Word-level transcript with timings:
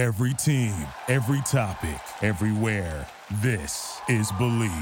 Every 0.00 0.32
team, 0.32 0.72
every 1.08 1.42
topic, 1.42 2.00
everywhere. 2.22 3.06
This 3.42 4.00
is 4.08 4.32
Believe. 4.38 4.72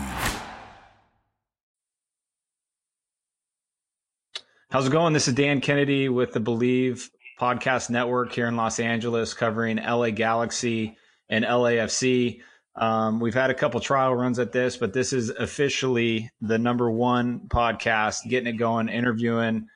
How's 4.70 4.86
it 4.86 4.92
going? 4.92 5.14
This 5.14 5.26
is 5.26 5.34
Dan 5.34 5.60
Kennedy 5.60 6.08
with 6.08 6.34
the 6.34 6.38
Believe 6.38 7.10
Podcast 7.40 7.90
Network 7.90 8.30
here 8.30 8.46
in 8.46 8.54
Los 8.54 8.78
Angeles, 8.78 9.34
covering 9.34 9.78
LA 9.78 10.10
Galaxy 10.10 10.96
and 11.28 11.44
LAFC. 11.44 12.40
Um, 12.76 13.18
we've 13.18 13.34
had 13.34 13.50
a 13.50 13.54
couple 13.54 13.80
trial 13.80 14.14
runs 14.14 14.38
at 14.38 14.52
this, 14.52 14.76
but 14.76 14.92
this 14.92 15.12
is 15.12 15.30
officially 15.30 16.30
the 16.40 16.58
number 16.60 16.88
one 16.88 17.40
podcast, 17.48 18.18
getting 18.28 18.54
it 18.54 18.56
going, 18.56 18.88
interviewing 18.88 19.66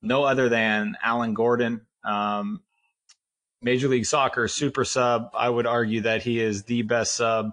no 0.00 0.24
other 0.24 0.48
than 0.48 0.96
Alan 1.04 1.34
Gordon. 1.34 1.82
Um, 2.02 2.62
Major 3.66 3.88
League 3.88 4.06
Soccer 4.06 4.46
super 4.46 4.84
sub. 4.84 5.32
I 5.36 5.50
would 5.50 5.66
argue 5.66 6.02
that 6.02 6.22
he 6.22 6.38
is 6.38 6.62
the 6.62 6.82
best 6.82 7.16
sub 7.16 7.50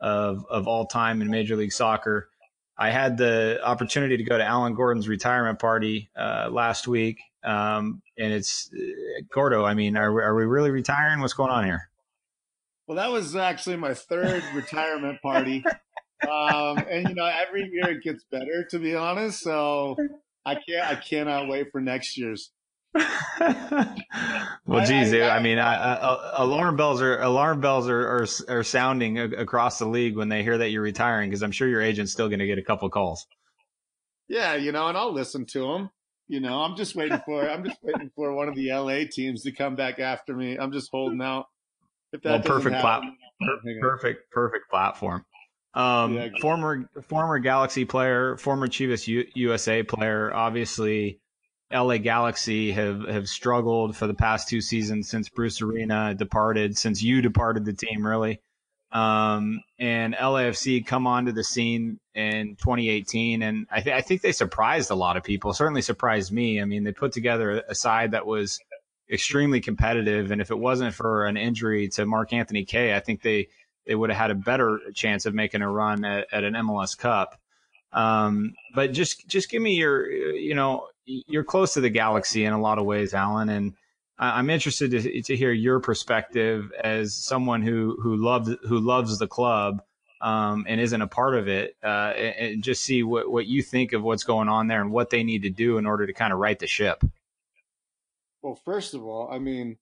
of 0.00 0.46
of 0.48 0.68
all 0.68 0.86
time 0.86 1.20
in 1.20 1.28
Major 1.28 1.56
League 1.56 1.72
Soccer. 1.72 2.30
I 2.78 2.90
had 2.90 3.18
the 3.18 3.58
opportunity 3.64 4.16
to 4.16 4.22
go 4.22 4.38
to 4.38 4.44
Alan 4.44 4.74
Gordon's 4.74 5.08
retirement 5.08 5.58
party 5.58 6.08
uh, 6.16 6.50
last 6.52 6.86
week, 6.86 7.18
um, 7.42 8.00
and 8.16 8.32
it's 8.32 8.70
uh, 8.72 9.22
Gordo. 9.34 9.64
I 9.64 9.74
mean, 9.74 9.96
are 9.96 10.22
are 10.22 10.36
we 10.36 10.44
really 10.44 10.70
retiring? 10.70 11.18
What's 11.18 11.32
going 11.32 11.50
on 11.50 11.64
here? 11.64 11.90
Well, 12.86 12.98
that 12.98 13.10
was 13.10 13.34
actually 13.34 13.76
my 13.76 13.94
third 13.94 14.44
retirement 14.54 15.20
party, 15.20 15.64
um, 16.22 16.78
and 16.78 17.08
you 17.08 17.14
know, 17.16 17.26
every 17.26 17.68
year 17.72 17.90
it 17.90 18.04
gets 18.04 18.22
better. 18.30 18.68
To 18.70 18.78
be 18.78 18.94
honest, 18.94 19.40
so 19.40 19.96
I 20.44 20.54
can't. 20.54 20.86
I 20.86 20.94
cannot 20.94 21.48
wait 21.48 21.72
for 21.72 21.80
next 21.80 22.16
year's. 22.16 22.52
well, 24.66 24.86
geez, 24.86 25.12
I, 25.12 25.18
I, 25.18 25.36
I 25.36 25.42
mean, 25.42 25.58
I, 25.58 26.34
alarm 26.36 26.76
bells 26.76 27.02
are 27.02 27.20
alarm 27.20 27.60
bells 27.60 27.88
are 27.88 28.00
are, 28.00 28.26
are 28.48 28.62
sounding 28.62 29.18
across 29.18 29.78
the 29.78 29.86
league 29.86 30.16
when 30.16 30.28
they 30.28 30.42
hear 30.42 30.58
that 30.58 30.70
you're 30.70 30.82
retiring 30.82 31.30
because 31.30 31.42
I'm 31.42 31.52
sure 31.52 31.68
your 31.68 31.82
agent's 31.82 32.12
still 32.12 32.28
going 32.28 32.38
to 32.38 32.46
get 32.46 32.58
a 32.58 32.62
couple 32.62 32.88
calls. 32.90 33.26
Yeah, 34.28 34.54
you 34.54 34.72
know, 34.72 34.88
and 34.88 34.96
I'll 34.96 35.12
listen 35.12 35.46
to 35.46 35.60
them. 35.60 35.90
You 36.28 36.40
know, 36.40 36.60
I'm 36.60 36.76
just 36.76 36.96
waiting 36.96 37.20
for 37.24 37.48
I'm 37.48 37.64
just 37.64 37.78
waiting 37.82 38.10
for 38.16 38.32
one 38.32 38.48
of 38.48 38.56
the 38.56 38.72
LA 38.72 39.00
teams 39.10 39.42
to 39.42 39.52
come 39.52 39.76
back 39.76 39.98
after 39.98 40.34
me. 40.34 40.56
I'm 40.56 40.72
just 40.72 40.90
holding 40.90 41.20
out. 41.20 41.46
If 42.12 42.22
that 42.22 42.30
well, 42.30 42.58
perfect 42.58 42.80
platform, 42.80 43.16
perfect, 43.80 44.30
perfect 44.30 44.70
platform. 44.70 45.24
Um, 45.74 46.14
yeah, 46.14 46.28
former 46.40 46.88
former 47.08 47.38
Galaxy 47.38 47.84
player, 47.84 48.36
former 48.38 48.66
Chivas 48.66 49.06
U- 49.06 49.26
USA 49.34 49.82
player, 49.82 50.34
obviously 50.34 51.20
LA 51.72 51.98
Galaxy 51.98 52.72
have 52.72 53.08
have 53.08 53.28
struggled 53.28 53.96
for 53.96 54.06
the 54.06 54.14
past 54.14 54.48
two 54.48 54.60
seasons 54.60 55.08
since 55.08 55.28
Bruce 55.28 55.60
Arena 55.60 56.14
departed, 56.14 56.78
since 56.78 57.02
you 57.02 57.22
departed 57.22 57.64
the 57.64 57.72
team, 57.72 58.06
really. 58.06 58.40
Um, 58.92 59.60
and 59.78 60.14
LAFC 60.14 60.86
come 60.86 61.06
onto 61.06 61.32
the 61.32 61.42
scene 61.42 61.98
in 62.14 62.56
2018, 62.56 63.42
and 63.42 63.66
I, 63.70 63.80
th- 63.80 63.94
I 63.94 64.00
think 64.00 64.22
they 64.22 64.32
surprised 64.32 64.90
a 64.90 64.94
lot 64.94 65.16
of 65.16 65.24
people. 65.24 65.52
Certainly 65.52 65.82
surprised 65.82 66.32
me. 66.32 66.60
I 66.60 66.64
mean, 66.64 66.84
they 66.84 66.92
put 66.92 67.12
together 67.12 67.62
a 67.68 67.74
side 67.74 68.12
that 68.12 68.26
was 68.26 68.60
extremely 69.10 69.60
competitive, 69.60 70.30
and 70.30 70.40
if 70.40 70.50
it 70.50 70.58
wasn't 70.58 70.94
for 70.94 71.26
an 71.26 71.36
injury 71.36 71.88
to 71.88 72.06
Mark 72.06 72.32
Anthony 72.32 72.64
Kaye, 72.64 72.94
I 72.94 73.00
think 73.00 73.22
they 73.22 73.48
they 73.86 73.94
would 73.94 74.10
have 74.10 74.18
had 74.18 74.30
a 74.30 74.36
better 74.36 74.80
chance 74.94 75.26
of 75.26 75.34
making 75.34 75.62
a 75.62 75.70
run 75.70 76.04
at, 76.04 76.26
at 76.32 76.44
an 76.44 76.54
MLS 76.54 76.96
Cup. 76.96 77.38
Um, 77.92 78.54
but 78.74 78.92
just 78.92 79.26
just 79.28 79.50
give 79.50 79.62
me 79.62 79.74
your 79.74 80.08
you 80.10 80.54
know 80.54 80.86
you're 81.06 81.44
close 81.44 81.74
to 81.74 81.80
the 81.80 81.90
galaxy 81.90 82.44
in 82.44 82.52
a 82.52 82.60
lot 82.60 82.78
of 82.78 82.84
ways, 82.84 83.14
Alan, 83.14 83.48
and 83.48 83.74
I'm 84.18 84.50
interested 84.50 84.90
to, 84.92 85.22
to 85.22 85.36
hear 85.36 85.52
your 85.52 85.80
perspective 85.80 86.72
as 86.82 87.14
someone 87.14 87.62
who 87.62 87.98
who 88.02 88.16
loves 88.16 88.54
who 88.66 88.80
loves 88.80 89.18
the 89.18 89.26
club 89.26 89.82
um, 90.22 90.64
and 90.66 90.80
isn't 90.80 91.02
a 91.02 91.06
part 91.06 91.34
of 91.34 91.48
it, 91.48 91.76
uh, 91.84 92.12
and, 92.16 92.34
and, 92.36 92.62
just 92.64 92.82
see 92.82 93.02
what 93.02 93.30
what 93.30 93.46
you 93.46 93.62
think 93.62 93.92
of 93.92 94.02
what's 94.02 94.24
going 94.24 94.48
on 94.48 94.68
there 94.68 94.80
and 94.80 94.90
what 94.90 95.10
they 95.10 95.22
need 95.22 95.42
to 95.42 95.50
do 95.50 95.76
in 95.76 95.86
order 95.86 96.06
to 96.06 96.12
kind 96.14 96.32
of 96.32 96.38
right 96.38 96.58
the 96.58 96.66
ship. 96.66 97.04
Well, 98.40 98.58
first 98.64 98.94
of 98.94 99.04
all, 99.04 99.28
I 99.30 99.38
mean, 99.38 99.76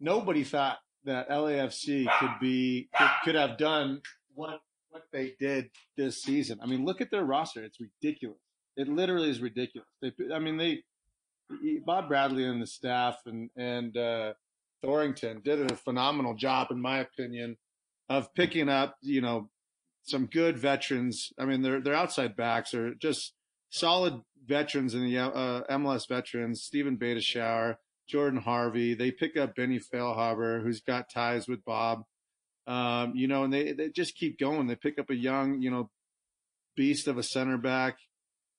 nobody 0.00 0.42
thought 0.42 0.78
that 1.04 1.28
LAFC 1.30 2.08
could 2.18 2.40
be 2.40 2.88
could, 2.96 3.10
could 3.24 3.34
have 3.36 3.56
done 3.56 4.02
what 4.34 4.60
what 4.90 5.04
they 5.12 5.34
did 5.38 5.70
this 5.96 6.20
season. 6.22 6.58
I 6.60 6.66
mean, 6.66 6.84
look 6.84 7.00
at 7.00 7.12
their 7.12 7.24
roster; 7.24 7.62
it's 7.62 7.78
ridiculous. 7.80 8.38
It 8.76 8.88
literally 8.88 9.30
is 9.30 9.40
ridiculous. 9.40 9.88
They, 10.02 10.12
I 10.32 10.38
mean, 10.38 10.56
they 10.56 10.82
Bob 11.84 12.08
Bradley 12.08 12.44
and 12.44 12.60
the 12.60 12.66
staff 12.66 13.16
and 13.26 13.50
and 13.56 13.96
uh, 13.96 14.32
did 14.82 15.70
a 15.70 15.76
phenomenal 15.76 16.34
job, 16.34 16.68
in 16.70 16.80
my 16.80 16.98
opinion, 16.98 17.56
of 18.08 18.34
picking 18.34 18.68
up 18.68 18.96
you 19.02 19.20
know 19.20 19.50
some 20.02 20.26
good 20.26 20.58
veterans. 20.58 21.32
I 21.38 21.44
mean, 21.44 21.62
their 21.62 21.94
outside 21.94 22.36
backs 22.36 22.74
are 22.74 22.94
just 22.94 23.34
solid 23.70 24.20
veterans 24.46 24.94
in 24.94 25.04
the 25.04 25.18
uh, 25.18 25.62
MLS 25.70 26.08
veterans. 26.08 26.62
Steven 26.62 26.98
Beitashour, 26.98 27.76
Jordan 28.08 28.40
Harvey. 28.40 28.94
They 28.94 29.10
pick 29.10 29.36
up 29.36 29.56
Benny 29.56 29.80
Feilhaber, 29.80 30.62
who's 30.62 30.80
got 30.80 31.10
ties 31.10 31.48
with 31.48 31.64
Bob. 31.64 32.04
Um, 32.66 33.12
you 33.14 33.28
know, 33.28 33.44
and 33.44 33.52
they 33.52 33.72
they 33.72 33.90
just 33.90 34.16
keep 34.16 34.38
going. 34.38 34.66
They 34.66 34.76
pick 34.76 34.98
up 34.98 35.10
a 35.10 35.16
young, 35.16 35.60
you 35.60 35.70
know, 35.70 35.90
beast 36.76 37.08
of 37.08 37.18
a 37.18 37.22
center 37.22 37.58
back. 37.58 37.96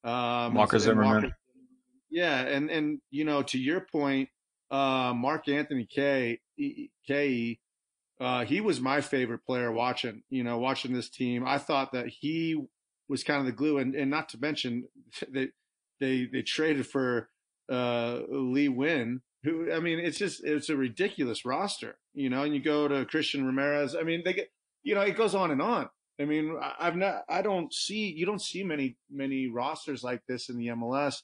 Um, 0.05 0.53
Walker 0.53 0.79
Zimmerman. 0.79 1.13
Walker, 1.13 1.37
yeah, 2.09 2.41
and 2.41 2.69
and 2.69 2.99
you 3.09 3.25
know, 3.25 3.41
to 3.43 3.57
your 3.57 3.81
point, 3.81 4.29
uh, 4.71 5.13
Mark 5.15 5.49
Anthony 5.49 5.85
Kaye, 5.85 6.39
K, 7.07 7.59
uh, 8.19 8.45
he 8.45 8.61
was 8.61 8.79
my 8.79 9.01
favorite 9.01 9.43
player 9.45 9.71
watching. 9.71 10.23
You 10.29 10.43
know, 10.43 10.59
watching 10.59 10.93
this 10.93 11.09
team, 11.09 11.45
I 11.45 11.57
thought 11.57 11.91
that 11.93 12.07
he 12.07 12.63
was 13.09 13.23
kind 13.23 13.39
of 13.39 13.45
the 13.45 13.51
glue, 13.51 13.79
and 13.79 13.95
and 13.95 14.09
not 14.09 14.29
to 14.29 14.37
mention 14.39 14.87
they 15.29 15.49
they 15.99 16.25
they 16.31 16.41
traded 16.43 16.87
for 16.87 17.29
uh, 17.69 18.19
Lee 18.29 18.69
Nguyen, 18.69 19.21
who 19.43 19.73
I 19.73 19.79
mean, 19.79 19.99
it's 19.99 20.19
just 20.19 20.43
it's 20.43 20.69
a 20.69 20.77
ridiculous 20.77 21.45
roster. 21.45 21.97
You 22.13 22.29
know, 22.29 22.43
and 22.43 22.53
you 22.53 22.61
go 22.61 22.87
to 22.87 23.05
Christian 23.05 23.45
Ramirez. 23.45 23.95
I 23.95 24.03
mean, 24.03 24.21
they 24.23 24.33
get 24.33 24.51
you 24.83 24.93
know, 24.93 25.01
it 25.01 25.17
goes 25.17 25.35
on 25.35 25.51
and 25.51 25.61
on. 25.61 25.89
I 26.19 26.25
mean, 26.25 26.57
I've 26.79 26.95
not, 26.95 27.23
I 27.27 27.41
don't 27.41 27.73
see, 27.73 28.11
you 28.11 28.25
don't 28.25 28.41
see 28.41 28.63
many, 28.63 28.97
many 29.11 29.47
rosters 29.47 30.03
like 30.03 30.21
this 30.27 30.49
in 30.49 30.57
the 30.57 30.67
MLS. 30.67 31.21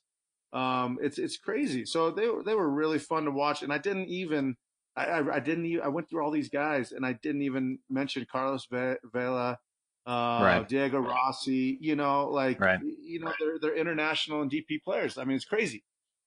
Um, 0.52 0.97
it's, 1.02 1.18
it's 1.18 1.38
crazy. 1.38 1.85
So 1.85 2.12
they 2.12 2.28
were, 2.28 2.44
they 2.44 2.56
were 2.56 2.69
really 2.69 3.00
fun 3.00 3.24
to 3.25 3.31
watch. 3.31 3.63
And 3.63 3.72
I 3.72 3.78
didn't 3.78 4.09
even, 4.09 4.57
I, 4.97 5.06
I, 5.06 5.35
I 5.35 5.40
didn't 5.40 5.66
even, 5.66 5.85
I 5.85 5.88
went 5.88 6.09
through 6.09 6.24
all 6.24 6.31
these 6.31 6.50
guys 6.50 6.91
and 6.91 7.06
I 7.06 7.13
didn't 7.13 7.44
even 7.44 7.79
mention 7.90 8.25
Carlos 8.29 8.68
Vela, 8.69 9.59
uh, 10.06 10.40
right. 10.44 10.68
Diego 10.68 11.00
Rossi, 11.00 11.78
you 11.79 11.96
know, 11.96 12.28
like, 12.28 12.59
right. 12.59 12.79
you 12.81 13.22
know, 13.22 13.31
they're, 13.40 13.59
they're 13.62 13.78
international 13.78 14.41
and 14.41 14.52
DP 14.52 14.84
players. 14.84 15.18
I 15.18 15.23
mean, 15.23 15.38
it's 15.38 15.46
crazy. 15.46 15.84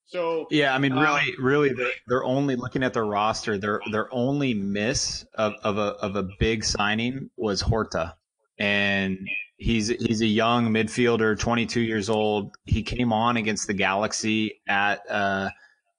So 0.07 0.47
yeah, 0.51 0.75
I 0.75 0.79
mean, 0.79 0.93
really, 0.93 1.35
um, 1.39 1.45
really, 1.45 1.73
they're, 1.73 1.91
they're, 2.07 2.25
only 2.25 2.57
looking 2.57 2.83
at 2.83 2.93
their 2.93 3.07
roster. 3.07 3.57
Their 3.57 3.81
their 3.91 4.13
only 4.13 4.53
miss 4.53 5.25
of, 5.33 5.55
of 5.63 5.79
a 5.79 5.95
of 6.03 6.15
a 6.17 6.29
big 6.39 6.63
signing 6.63 7.31
was 7.39 7.63
Horta 7.63 8.15
and 8.59 9.29
he's 9.57 9.89
he's 9.89 10.21
a 10.21 10.27
young 10.27 10.69
midfielder, 10.69 11.39
22 11.39 11.81
years 11.81 12.09
old. 12.09 12.55
He 12.65 12.83
came 12.83 13.13
on 13.13 13.37
against 13.37 13.67
the 13.67 13.75
Galaxy 13.75 14.61
at 14.69 15.01
uh, 15.11 15.51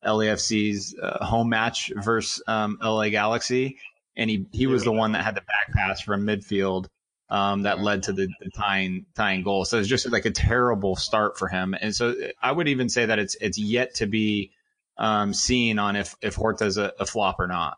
LAFC's 0.05 0.95
uh, 1.01 1.23
home 1.25 1.49
match 1.49 1.91
versus 1.95 2.41
um, 2.47 2.77
LA 2.81 3.09
Galaxy, 3.09 3.77
and 4.15 4.29
he 4.29 4.45
he 4.51 4.67
was 4.67 4.83
the 4.83 4.91
one 4.91 5.13
that 5.13 5.23
had 5.23 5.35
the 5.35 5.41
back 5.41 5.73
pass 5.73 6.01
from 6.01 6.25
midfield 6.25 6.87
um, 7.29 7.63
that 7.63 7.79
led 7.79 8.03
to 8.03 8.13
the, 8.13 8.27
the, 8.39 8.49
tying 8.51 9.05
tying 9.15 9.43
goal. 9.43 9.65
So 9.65 9.79
it's 9.79 9.87
just 9.87 10.09
like 10.11 10.25
a 10.25 10.31
terrible 10.31 10.95
start 10.95 11.37
for 11.37 11.47
him. 11.47 11.75
And 11.79 11.95
so 11.95 12.15
I 12.41 12.51
would 12.51 12.67
even 12.67 12.89
say 12.89 13.07
that 13.07 13.19
it's 13.19 13.35
it's 13.41 13.57
yet 13.57 13.95
to 13.95 14.05
be 14.05 14.51
um, 14.97 15.33
seen 15.33 15.79
on 15.79 15.95
if 15.95 16.15
if 16.21 16.35
Horta's 16.35 16.77
a, 16.77 16.93
a 16.99 17.05
flop 17.05 17.39
or 17.39 17.47
not. 17.47 17.77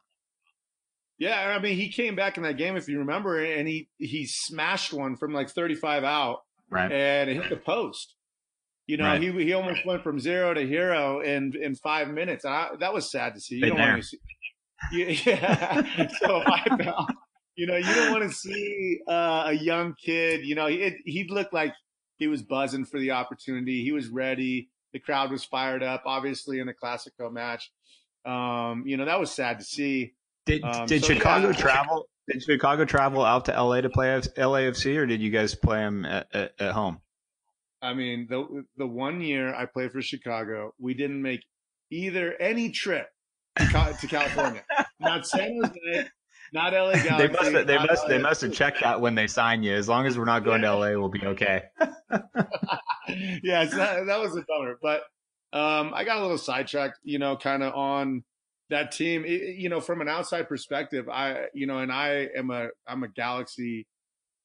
Yeah, 1.19 1.55
I 1.57 1.59
mean, 1.59 1.75
he 1.75 1.89
came 1.89 2.15
back 2.15 2.38
in 2.38 2.44
that 2.44 2.57
game 2.57 2.77
if 2.77 2.88
you 2.88 3.00
remember, 3.00 3.44
and 3.44 3.68
he 3.68 3.89
he 3.97 4.25
smashed 4.27 4.94
one 4.94 5.15
from 5.15 5.33
like 5.33 5.50
35 5.50 6.03
out, 6.03 6.44
right. 6.69 6.92
and 6.92 7.30
it 7.30 7.36
hit 7.36 7.50
the 7.50 7.57
post. 7.57 8.13
You 8.86 8.97
know, 8.97 9.06
right. 9.06 9.21
he 9.21 9.31
he 9.31 9.53
almost 9.53 9.86
went 9.86 10.03
from 10.03 10.19
zero 10.19 10.53
to 10.53 10.65
hero 10.65 11.19
in 11.21 11.53
in 11.62 11.75
five 11.75 12.09
minutes. 12.09 12.45
I, 12.45 12.69
that 12.80 12.94
was 12.94 13.12
sad 13.12 13.33
to 13.33 13.42
see. 13.42 13.56
You 13.56 13.62
Been 13.62 13.75
don't 13.75 13.89
want 13.89 14.03
to 14.03 14.07
see. 14.07 14.18
Yeah, 14.92 16.07
so 16.19 16.44
I 16.45 16.63
felt, 16.83 17.09
you 17.56 17.65
know, 17.65 17.77
you 17.77 17.95
don't 17.95 18.12
want 18.12 18.24
to 18.24 18.31
see 18.31 19.00
uh, 19.07 19.45
a 19.47 19.53
young 19.53 19.95
kid. 19.95 20.45
You 20.45 20.53
know, 20.53 20.68
he 20.68 20.95
he 21.03 21.27
looked 21.27 21.51
like 21.51 21.74
he 22.18 22.27
was 22.27 22.44
buzzing 22.44 22.86
for 22.86 23.00
the 23.00 23.12
opportunity. 23.12 23.83
He 23.83 23.92
was 23.92 24.07
ready. 24.07 24.69
The 24.94 25.00
crowd 25.00 25.31
was 25.31 25.44
fired 25.44 25.81
up. 25.81 26.03
Obviously, 26.06 26.59
in 26.59 26.68
the 26.68 26.75
Classico 26.75 27.31
match, 27.31 27.71
um, 28.24 28.83
you 28.86 28.97
know, 28.97 29.06
that 29.06 29.19
was 29.19 29.31
sad 29.31 29.57
to 29.59 29.65
see. 29.65 30.13
Did 30.47 30.63
um, 30.63 30.88
did 30.88 31.03
so 31.03 31.13
Chicago 31.13 31.49
yeah. 31.49 31.53
travel? 31.53 32.07
Did 32.27 32.41
Chicago 32.41 32.85
travel 32.85 33.23
out 33.23 33.45
to 33.45 33.51
LA 33.51 33.81
to 33.81 33.89
play 33.89 34.07
LAFC, 34.07 34.97
or 34.97 35.05
did 35.05 35.21
you 35.21 35.29
guys 35.29 35.55
play 35.55 35.77
them 35.77 36.05
at, 36.05 36.27
at, 36.33 36.51
at 36.59 36.73
home? 36.73 36.99
I 37.81 37.94
mean, 37.94 38.27
the 38.29 38.65
the 38.77 38.88
one 38.88 39.21
year 39.21 39.53
I 39.53 39.65
played 39.65 39.91
for 39.91 40.01
Chicago, 40.01 40.73
we 40.79 40.94
didn't 40.94 41.21
make 41.21 41.41
either 41.91 42.33
any 42.39 42.71
trip 42.71 43.07
to, 43.57 43.97
to 44.01 44.07
California. 44.07 44.63
not 44.99 45.27
San 45.27 45.59
Jose, 45.61 46.09
not 46.53 46.73
LA 46.73 46.94
Galaxy. 47.03 47.17
they 47.17 47.27
must 47.27 47.51
have, 47.51 47.67
they 47.67 47.77
must 47.77 48.03
LA. 48.03 48.09
they 48.09 48.17
must 48.17 48.41
have 48.41 48.53
checked 48.53 48.81
that 48.81 49.01
when 49.01 49.15
they 49.15 49.27
sign 49.27 49.63
you. 49.63 49.73
As 49.73 49.88
long 49.88 50.05
as 50.05 50.17
we're 50.17 50.25
not 50.25 50.44
going 50.44 50.63
yeah. 50.63 50.71
to 50.71 50.75
LA, 50.75 50.89
we'll 50.91 51.09
be 51.09 51.25
okay. 51.25 51.63
yeah, 51.79 53.65
that, 53.65 54.05
that 54.07 54.19
was 54.19 54.35
a 54.35 54.44
bummer. 54.47 54.77
But 54.81 55.01
um, 55.53 55.94
I 55.94 56.03
got 56.03 56.17
a 56.17 56.21
little 56.21 56.38
sidetracked, 56.38 56.99
you 57.03 57.19
know, 57.19 57.38
kind 57.38 57.63
of 57.63 57.73
on 57.73 58.23
that 58.69 58.92
team. 58.92 59.24
It, 59.25 59.56
you 59.58 59.69
know, 59.69 59.81
from 59.81 60.02
an 60.02 60.08
outside 60.08 60.48
perspective, 60.48 61.10
I 61.10 61.46
you 61.54 61.68
know, 61.68 61.80
and 61.80 61.92
I 61.92 62.28
am 62.36 62.52
a 62.52 62.69
I'm 62.88 63.04
a 63.04 63.08
Galaxy 63.08 63.88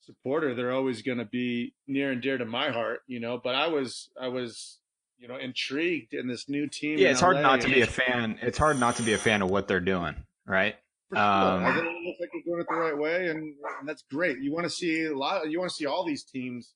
supporter. 0.01 0.55
They're 0.55 0.73
always 0.73 1.03
going 1.03 1.19
to 1.19 1.25
be 1.25 1.75
near 1.87 2.11
and 2.11 2.21
dear 2.21 2.39
to 2.39 2.45
my 2.45 2.71
heart, 2.71 3.01
you 3.07 3.21
know. 3.21 3.41
But 3.43 3.55
I 3.55 3.69
was 3.69 4.11
I 4.21 4.29
was 4.29 4.79
you 5.19 5.29
know 5.29 5.37
intrigued 5.37 6.15
in 6.15 6.29
this 6.29 6.49
new 6.49 6.69
team. 6.69 6.99
Yeah, 6.99 7.11
it's 7.11 7.21
hard 7.21 7.41
not 7.41 7.61
to 7.63 7.69
be 7.69 7.81
a 7.81 7.87
fan. 7.87 8.39
It's 8.43 8.59
hard 8.59 8.79
not 8.79 8.97
to 8.97 9.03
be 9.03 9.13
a 9.13 9.19
fan 9.19 9.43
of 9.43 9.51
what 9.51 9.69
they're 9.69 9.81
doing, 9.81 10.17
right? 10.47 10.77
Sure. 11.13 11.23
Um, 11.23 11.65
I 11.65 11.75
think 11.75 11.87
it 11.87 12.07
looks 12.07 12.21
like 12.21 12.31
they're 12.33 12.43
doing 12.47 12.61
it 12.61 12.67
the 12.69 12.75
right 12.75 12.97
way, 12.97 13.29
and, 13.29 13.55
and 13.81 13.89
that's 13.89 14.03
great. 14.11 14.39
You 14.39 14.53
want 14.53 14.65
to 14.65 14.71
see 14.71 15.05
a 15.05 15.17
lot. 15.17 15.51
You 15.51 15.59
want 15.59 15.71
to 15.71 15.75
see 15.75 15.87
all 15.87 16.07
these 16.07 16.25
teams 16.25 16.75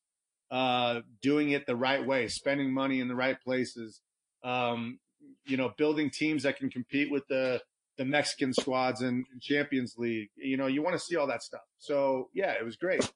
uh, 0.50 1.00
doing 1.22 1.50
it 1.50 1.66
the 1.66 1.76
right 1.76 2.06
way, 2.06 2.28
spending 2.28 2.72
money 2.72 3.00
in 3.00 3.08
the 3.08 3.14
right 3.14 3.40
places. 3.40 4.00
Um, 4.44 4.98
you 5.46 5.56
know, 5.56 5.72
building 5.76 6.10
teams 6.10 6.42
that 6.42 6.56
can 6.56 6.70
compete 6.70 7.10
with 7.10 7.26
the 7.28 7.60
the 7.96 8.04
Mexican 8.04 8.52
squads 8.52 9.02
in 9.02 9.24
Champions 9.40 9.94
League. 9.96 10.28
You 10.36 10.56
know, 10.56 10.66
you 10.66 10.82
want 10.82 10.94
to 10.94 10.98
see 10.98 11.16
all 11.16 11.26
that 11.28 11.42
stuff. 11.42 11.62
So 11.78 12.28
yeah, 12.34 12.52
it 12.52 12.64
was 12.64 12.76
great. 12.76 13.10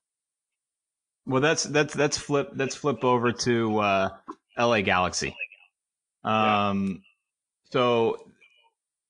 Well, 1.27 1.41
that's 1.41 1.65
that's 1.65 1.95
that's 1.95 2.17
flip 2.17 2.51
that's 2.55 2.75
flip 2.75 3.05
over 3.05 3.33
to 3.33 3.79
uh, 3.79 4.09
L.A. 4.57 4.83
Galaxy. 4.83 5.37
Um, 6.25 6.89
yeah. 6.89 6.97
so 7.71 8.19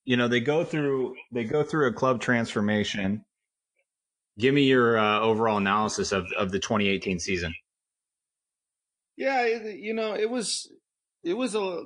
you 0.04 0.16
know 0.16 0.28
they 0.28 0.40
go 0.40 0.64
through 0.64 1.14
they 1.32 1.44
go 1.44 1.62
through 1.62 1.88
a 1.88 1.92
club 1.92 2.20
transformation. 2.20 3.24
Give 4.38 4.54
me 4.54 4.62
your 4.62 4.98
uh, 4.98 5.20
overall 5.20 5.58
analysis 5.58 6.12
of 6.12 6.26
of 6.36 6.50
the 6.50 6.58
2018 6.58 7.20
season. 7.20 7.54
Yeah, 9.16 9.44
you 9.46 9.94
know 9.94 10.14
it 10.14 10.30
was 10.30 10.70
it 11.22 11.34
was 11.34 11.54
a 11.54 11.84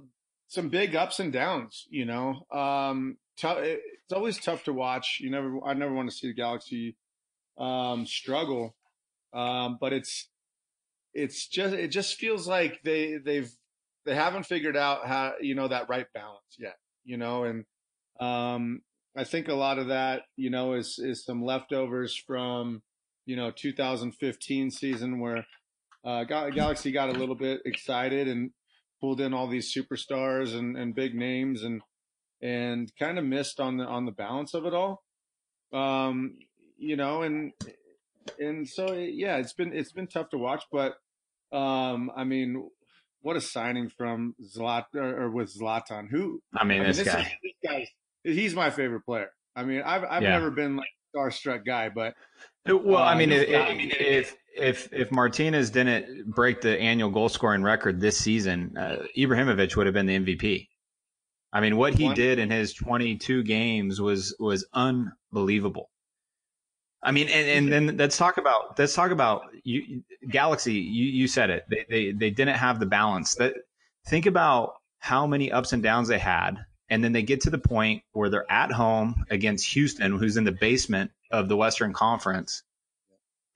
some 0.55 0.69
big 0.69 0.95
ups 0.95 1.21
and 1.21 1.33
downs. 1.33 1.87
You 1.91 2.05
know, 2.05 2.47
um, 2.53 3.17
t- 3.37 3.49
it's 3.49 4.13
always 4.13 4.39
tough 4.39 4.65
to 4.65 4.73
watch. 4.73 5.19
You 5.21 5.31
never 5.31 5.59
I 5.65 5.75
never 5.75 5.93
want 5.93 6.11
to 6.11 6.17
see 6.17 6.29
the 6.29 6.35
Galaxy 6.35 6.97
um, 7.59 8.07
struggle, 8.07 8.75
um, 9.33 9.79
but 9.81 9.93
it's 9.93 10.29
it's 11.15 11.47
just 11.47 11.75
it 11.75 11.89
just 11.89 12.17
feels 12.17 12.47
like 12.49 12.81
they 12.85 13.19
they've 13.25 13.51
they 14.05 14.15
haven't 14.15 14.47
figured 14.47 14.77
out 14.77 15.07
how 15.07 15.33
you 15.41 15.55
know 15.55 15.69
that 15.69 15.89
right 15.89 16.07
balance 16.13 16.57
yet 16.59 16.77
you 17.05 17.17
know 17.17 17.45
and 17.45 17.65
um 18.21 18.83
i 19.17 19.25
think 19.25 19.49
a 19.49 19.55
lot 19.55 19.79
of 19.79 19.89
that 19.89 20.23
you 20.37 20.51
know 20.51 20.75
is 20.75 20.99
is 20.99 21.25
some 21.25 21.43
leftovers 21.43 22.17
from 22.27 22.83
you 23.27 23.37
know 23.37 23.51
2015 23.51 24.71
season 24.71 25.21
where 25.21 25.47
uh 26.05 26.25
galaxy 26.25 26.93
got 26.93 27.09
a 27.09 27.19
little 27.19 27.37
bit 27.37 27.61
excited 27.65 28.29
and 28.29 28.51
pulled 29.05 29.21
in 29.21 29.35
all 29.35 29.47
these 29.47 29.75
superstars 29.75 30.57
and 30.59 30.79
and 30.79 30.95
big 30.95 31.15
names 31.15 31.63
and 31.63 31.83
and 32.41 32.91
kind 32.99 33.19
of 33.19 33.25
missed 33.25 33.61
on 33.61 33.77
the 33.77 33.85
on 33.85 34.07
the 34.07 34.13
balance 34.13 34.55
of 34.55 34.65
it 34.65 34.73
all 34.73 35.03
um 35.75 36.37
you 36.79 36.97
know 36.97 37.21
and 37.21 37.53
and 38.39 38.67
so 38.67 38.95
yeah 38.95 39.37
it's 39.37 39.53
been 39.53 39.75
it's 39.75 39.93
been 39.93 40.07
tough 40.07 40.31
to 40.31 40.39
watch 40.39 40.65
but 40.73 40.95
um, 41.55 42.11
I 42.17 42.25
mean, 42.25 42.69
what 43.23 43.37
a 43.37 43.41
signing 43.41 43.89
from 43.89 44.35
Zlatan 44.43 44.97
or, 44.97 45.31
with 45.31 45.57
Zlatan. 45.57 46.09
Who? 46.11 46.43
I 46.55 46.65
mean, 46.65 46.83
I 46.83 46.87
this, 46.87 46.99
mean, 46.99 47.05
this, 47.05 47.15
guy. 47.15 47.21
Is, 47.21 47.27
this 47.43 47.71
guy. 47.71 47.87
He's 48.25 48.55
my 48.55 48.71
favorite 48.71 49.05
player. 49.05 49.31
I 49.55 49.63
mean, 49.63 49.83
I've 49.85 50.05
I've 50.05 50.23
yeah. 50.25 50.31
never 50.31 50.51
been 50.51 50.77
like 50.77 50.89
starstruck 51.15 51.65
guy, 51.65 51.91
but 51.91 52.15
well, 52.67 52.97
I 52.97 53.13
um, 53.13 53.19
mean, 53.19 53.31
if, 53.31 53.47
if 53.49 54.37
if 54.57 54.89
if 54.93 55.11
Martinez 55.11 55.71
didn't 55.71 56.27
break 56.27 56.61
the 56.61 56.79
annual 56.79 57.11
goal 57.11 57.29
scoring 57.29 57.63
record 57.63 58.01
this 58.01 58.17
season, 58.19 58.77
uh, 58.77 59.05
Ibrahimovic 59.17 59.77
would 59.77 59.87
have 59.87 59.95
been 59.95 60.07
the 60.07 60.19
MVP. 60.19 60.69
I 61.53 61.61
mean, 61.61 61.77
what 61.77 61.95
he 61.95 62.13
did 62.15 62.41
in 62.41 62.51
his 62.51 62.75
22 62.75 63.45
games 63.45 64.01
was 64.01 64.35
was 64.39 64.67
unbelievable. 64.73 65.91
I 67.03 67.13
mean, 67.13 67.29
and, 67.29 67.49
and 67.49 67.73
then 67.73 67.97
let's 67.97 68.17
talk 68.17 68.39
about 68.39 68.79
let's 68.79 68.95
talk 68.95 69.11
about 69.11 69.43
you, 69.63 70.03
Galaxy. 70.29 70.73
You, 70.73 71.05
you 71.05 71.29
said 71.29 71.51
it. 71.51 71.65
They, 71.69 71.85
they 71.89 72.13
they 72.13 72.31
didn't 72.31 72.57
have 72.57 72.81
the 72.81 72.87
balance. 72.87 73.35
That 73.37 73.55
think 74.07 74.27
about 74.27 74.75
how 74.99 75.27
many 75.27 75.53
ups 75.53 75.73
and 75.73 75.83
downs 75.83 76.09
they 76.09 76.19
had, 76.19 76.65
and 76.89 77.05
then 77.05 77.13
they 77.13 77.23
get 77.23 77.43
to 77.43 77.51
the 77.51 77.59
point 77.59 78.03
where 78.13 78.31
they're 78.31 78.51
at 78.51 78.73
home 78.73 79.25
against 79.31 79.73
Houston, 79.75 80.19
who's 80.19 80.37
in 80.37 80.45
the 80.45 80.53
basement 80.53 81.11
of 81.31 81.49
the 81.49 81.57
Western 81.57 81.93
Conference, 81.93 82.63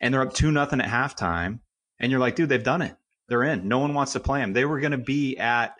and 0.00 0.12
they're 0.12 0.22
up 0.22 0.34
two 0.34 0.50
nothing 0.50 0.80
at 0.80 0.88
halftime, 0.88 1.60
and 1.98 2.10
you're 2.10 2.20
like, 2.20 2.36
dude, 2.36 2.48
they've 2.48 2.62
done 2.62 2.82
it. 2.82 2.96
They're 3.28 3.44
in. 3.44 3.68
No 3.68 3.78
one 3.78 3.94
wants 3.94 4.12
to 4.14 4.20
play 4.20 4.40
them. 4.40 4.52
They 4.52 4.64
were 4.64 4.80
going 4.80 4.92
to 4.92 4.98
be 4.98 5.36
at 5.36 5.74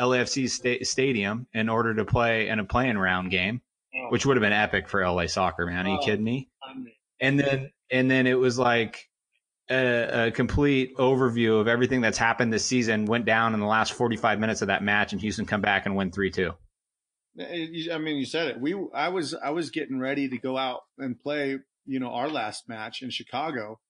LAFC 0.00 0.50
sta- 0.50 0.84
Stadium 0.84 1.46
in 1.52 1.68
order 1.68 1.94
to 1.94 2.04
play 2.04 2.48
in 2.48 2.58
a 2.58 2.64
playing 2.64 2.98
round 2.98 3.30
game, 3.30 3.62
oh. 3.94 4.10
which 4.10 4.26
would 4.26 4.36
have 4.36 4.42
been 4.42 4.52
epic 4.52 4.88
for 4.88 5.06
LA 5.06 5.26
soccer, 5.26 5.66
man. 5.66 5.86
Are 5.86 5.90
you 5.90 5.98
oh, 6.00 6.04
kidding 6.04 6.24
me? 6.24 6.48
and 7.20 7.38
then 7.38 7.70
and 7.90 8.10
then 8.10 8.26
it 8.26 8.38
was 8.38 8.58
like 8.58 9.08
a, 9.70 10.26
a, 10.26 10.30
complete 10.30 10.96
overview 10.96 11.60
of 11.60 11.68
everything 11.68 12.00
that's 12.00 12.18
happened 12.18 12.52
this 12.52 12.64
season 12.64 13.04
went 13.04 13.24
down 13.24 13.54
in 13.54 13.60
the 13.60 13.66
last 13.66 13.92
45 13.92 14.38
minutes 14.38 14.62
of 14.62 14.68
that 14.68 14.82
match 14.82 15.12
and 15.12 15.20
Houston 15.20 15.46
come 15.46 15.60
back 15.60 15.84
and 15.84 15.94
win 15.94 16.10
3-2. 16.10 16.54
I 17.38 17.98
mean, 17.98 18.16
you 18.16 18.24
said 18.24 18.48
it. 18.48 18.60
We, 18.60 18.74
I 18.94 19.08
was, 19.08 19.34
I 19.34 19.50
was 19.50 19.70
getting 19.70 20.00
ready 20.00 20.28
to 20.28 20.38
go 20.38 20.56
out 20.56 20.80
and 20.96 21.18
play, 21.18 21.58
you 21.88 21.98
know, 21.98 22.12
our 22.12 22.28
last 22.28 22.68
match 22.68 23.02
in 23.02 23.10
Chicago, 23.10 23.80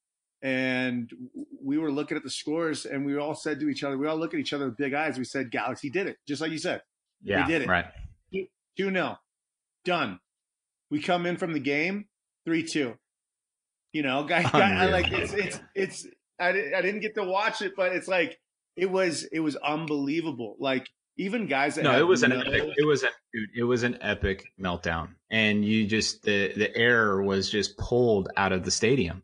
and 0.41 1.11
we 1.63 1.79
were 1.79 1.91
looking 1.91 2.17
at 2.17 2.23
the 2.23 2.31
scores, 2.31 2.87
and 2.87 3.05
we 3.05 3.19
all 3.19 3.35
said 3.35 3.61
to 3.61 3.69
each 3.69 3.83
other, 3.85 3.99
we 3.99 4.07
all 4.07 4.17
look 4.17 4.33
at 4.35 4.41
each 4.41 4.53
other 4.53 4.67
with 4.67 4.77
big 4.77 4.95
eyes. 4.95 5.19
We 5.19 5.25
said, 5.25 5.51
"Galaxy 5.51 5.91
did 5.91 6.07
it," 6.07 6.17
just 6.27 6.41
like 6.41 6.53
you 6.53 6.59
said. 6.59 6.83
Yeah, 7.23 7.45
we 7.47 7.53
did 7.53 7.63
it. 7.63 7.69
Right. 7.69 7.87
Two 8.33 8.91
0 8.91 9.19
done. 9.85 10.21
We 10.91 11.03
come 11.03 11.27
in 11.27 11.37
from 11.37 11.53
the 11.53 11.61
game 11.61 12.07
three 12.45 12.63
two. 12.63 12.95
You 13.93 14.03
know, 14.03 14.25
guy, 14.25 14.43
guy 14.43 14.85
I 14.85 14.87
like 14.87 15.11
it's 15.11 15.33
it's 15.33 15.61
it's 15.75 16.07
I, 16.41 16.49
I 16.49 16.83
didn't 16.83 17.01
get 17.01 17.15
to 17.17 17.25
watch 17.25 17.63
it, 17.63 17.73
but 17.77 17.93
it's 17.93 18.09
like 18.09 18.39
it 18.77 18.91
was 18.91 19.25
it 19.25 19.41
was 19.41 19.57
unbelievable. 19.57 20.57
Like 20.61 20.89
even 21.19 21.47
guys 21.47 21.75
that 21.75 21.83
no, 21.83 21.99
it 21.99 22.07
was 22.07 22.23
no, 22.23 22.37
an 22.37 22.47
epic, 22.47 22.73
it 22.77 22.87
was 22.87 23.03
an 23.03 23.11
dude, 23.33 23.51
it 23.57 23.65
was 23.65 23.83
an 23.83 23.99
epic 24.01 24.53
meltdown, 24.59 25.09
and 25.31 25.65
you 25.65 25.87
just 25.87 26.23
the 26.23 26.53
the 26.57 26.75
air 26.77 27.21
was 27.21 27.51
just 27.51 27.77
pulled 27.77 28.29
out 28.37 28.53
of 28.53 28.65
the 28.65 28.71
stadium, 28.71 29.23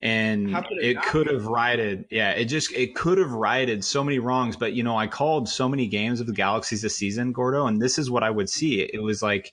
and 0.00 0.50
it, 0.50 0.96
it 0.96 1.02
could 1.02 1.28
have 1.28 1.46
righted. 1.46 2.06
Yeah, 2.10 2.30
it 2.30 2.46
just 2.46 2.72
it 2.72 2.94
could 2.94 3.18
have 3.18 3.32
righted 3.32 3.84
so 3.84 4.02
many 4.02 4.18
wrongs. 4.18 4.56
But 4.56 4.72
you 4.72 4.82
know, 4.82 4.96
I 4.96 5.06
called 5.06 5.48
so 5.48 5.68
many 5.68 5.86
games 5.86 6.20
of 6.20 6.26
the 6.26 6.32
Galaxies 6.32 6.82
this 6.82 6.96
season, 6.96 7.32
Gordo, 7.32 7.66
and 7.66 7.80
this 7.80 7.98
is 7.98 8.10
what 8.10 8.24
I 8.24 8.30
would 8.30 8.48
see. 8.48 8.80
It 8.80 9.02
was 9.02 9.22
like 9.22 9.52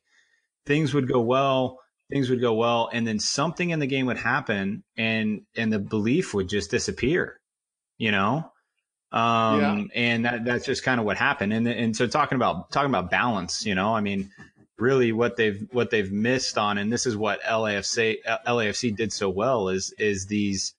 things 0.65 0.93
would 0.93 1.07
go 1.07 1.19
well 1.21 1.79
things 2.11 2.29
would 2.29 2.41
go 2.41 2.53
well 2.53 2.89
and 2.93 3.07
then 3.07 3.19
something 3.19 3.71
in 3.71 3.79
the 3.79 3.87
game 3.87 4.05
would 4.05 4.17
happen 4.17 4.83
and 4.97 5.41
and 5.55 5.73
the 5.73 5.79
belief 5.79 6.33
would 6.33 6.47
just 6.47 6.69
disappear 6.69 7.39
you 7.97 8.11
know 8.11 8.51
um 9.15 9.59
yeah. 9.59 9.83
and 9.95 10.25
that 10.25 10.45
that's 10.45 10.65
just 10.65 10.83
kind 10.83 10.99
of 10.99 11.05
what 11.05 11.17
happened 11.17 11.53
and 11.53 11.67
and 11.67 11.95
so 11.95 12.05
talking 12.05 12.35
about 12.35 12.69
talking 12.71 12.89
about 12.89 13.09
balance 13.09 13.65
you 13.65 13.73
know 13.73 13.95
i 13.95 14.01
mean 14.01 14.29
really 14.77 15.11
what 15.11 15.37
they've 15.37 15.65
what 15.71 15.89
they've 15.89 16.11
missed 16.11 16.57
on 16.57 16.77
and 16.77 16.91
this 16.91 17.05
is 17.05 17.15
what 17.15 17.41
LAFC 17.43 18.17
LAFC 18.45 18.93
did 18.93 19.13
so 19.13 19.29
well 19.29 19.69
is 19.69 19.93
is 19.97 20.27
these 20.27 20.73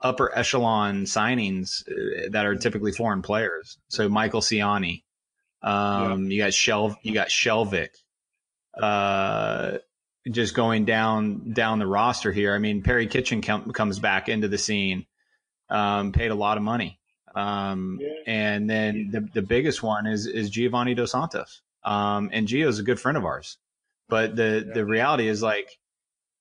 upper 0.00 0.32
echelon 0.36 1.02
signings 1.04 1.82
uh, 1.90 2.28
that 2.30 2.46
are 2.46 2.54
typically 2.54 2.92
foreign 2.92 3.20
players 3.20 3.78
so 3.88 4.08
Michael 4.08 4.40
Ciani 4.40 5.02
um 5.62 6.24
yeah. 6.24 6.36
you 6.36 6.42
got 6.42 6.54
Shel 6.54 6.96
you 7.02 7.12
got 7.12 7.28
Skjelvik 7.28 7.90
uh 8.80 9.78
just 10.30 10.54
going 10.54 10.84
down 10.84 11.52
down 11.52 11.78
the 11.78 11.86
roster 11.86 12.32
here. 12.32 12.54
I 12.54 12.58
mean, 12.58 12.82
Perry 12.82 13.06
Kitchen 13.06 13.42
com- 13.42 13.72
comes 13.72 13.98
back 13.98 14.28
into 14.28 14.48
the 14.48 14.58
scene, 14.58 15.06
um, 15.68 16.12
paid 16.12 16.30
a 16.30 16.34
lot 16.34 16.56
of 16.56 16.62
money, 16.62 17.00
um, 17.34 17.98
yeah. 18.00 18.08
and 18.26 18.68
then 18.68 19.10
the 19.10 19.20
the 19.20 19.42
biggest 19.42 19.82
one 19.82 20.06
is 20.06 20.26
is 20.26 20.50
Giovanni 20.50 20.94
Dos 20.94 21.12
Santos, 21.12 21.62
um, 21.84 22.30
and 22.32 22.46
Gio 22.46 22.66
is 22.68 22.78
a 22.78 22.82
good 22.82 23.00
friend 23.00 23.16
of 23.16 23.24
ours, 23.24 23.58
but 24.08 24.36
the 24.36 24.64
yeah. 24.66 24.74
the 24.74 24.84
reality 24.84 25.28
is 25.28 25.42
like 25.42 25.78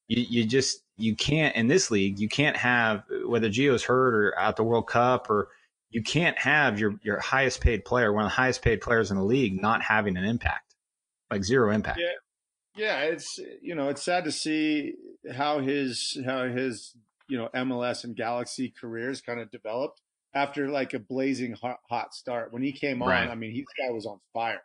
you 0.08 0.26
you 0.30 0.46
just 0.46 0.84
you 0.98 1.16
can't 1.16 1.56
in 1.56 1.68
this 1.68 1.90
league 1.90 2.20
you 2.20 2.30
can't 2.30 2.58
have 2.58 3.04
whether 3.26 3.50
Gio's 3.50 3.84
hurt 3.84 4.14
or 4.14 4.38
at 4.38 4.56
the 4.56 4.64
World 4.64 4.88
Cup 4.88 5.30
or 5.30 5.50
you 5.90 6.04
can't 6.04 6.38
have 6.38 6.80
your 6.80 6.96
your 7.04 7.20
highest 7.20 7.62
paid 7.62 7.86
player, 7.86 8.14
one 8.14 8.24
of 8.24 8.32
the 8.32 8.36
highest 8.36 8.62
paid 8.62 8.82
players 8.82 9.12
in 9.12 9.18
the 9.18 9.24
league, 9.24 9.62
not 9.62 9.82
having 9.82 10.18
an 10.18 10.24
impact, 10.24 10.76
like 11.30 11.44
zero 11.44 11.72
impact. 11.72 12.00
Yeah 12.00 12.14
yeah, 12.76 13.02
it's 13.02 13.40
you 13.62 13.76
know 13.76 13.90
it's 13.90 14.04
sad 14.04 14.24
to 14.26 14.32
see 14.32 14.94
how 15.36 15.60
his 15.60 16.18
how 16.26 16.48
his 16.48 16.96
you 17.28 17.38
know 17.38 17.50
MLS 17.54 18.04
and 18.04 18.16
Galaxy 18.16 18.74
careers 18.80 19.22
kind 19.22 19.40
of 19.40 19.52
developed 19.52 20.02
after 20.34 20.70
like 20.70 20.94
a 20.94 21.00
blazing 21.00 21.54
hot, 21.54 21.78
hot 21.90 22.14
start. 22.14 22.54
When 22.54 22.62
he 22.62 22.72
came 22.72 23.02
on, 23.02 23.10
right. 23.10 23.30
I 23.30 23.36
mean, 23.36 23.52
he, 23.52 23.62
this 23.62 23.88
guy 23.88 23.92
was 23.92 24.06
on 24.06 24.20
fire. 24.34 24.62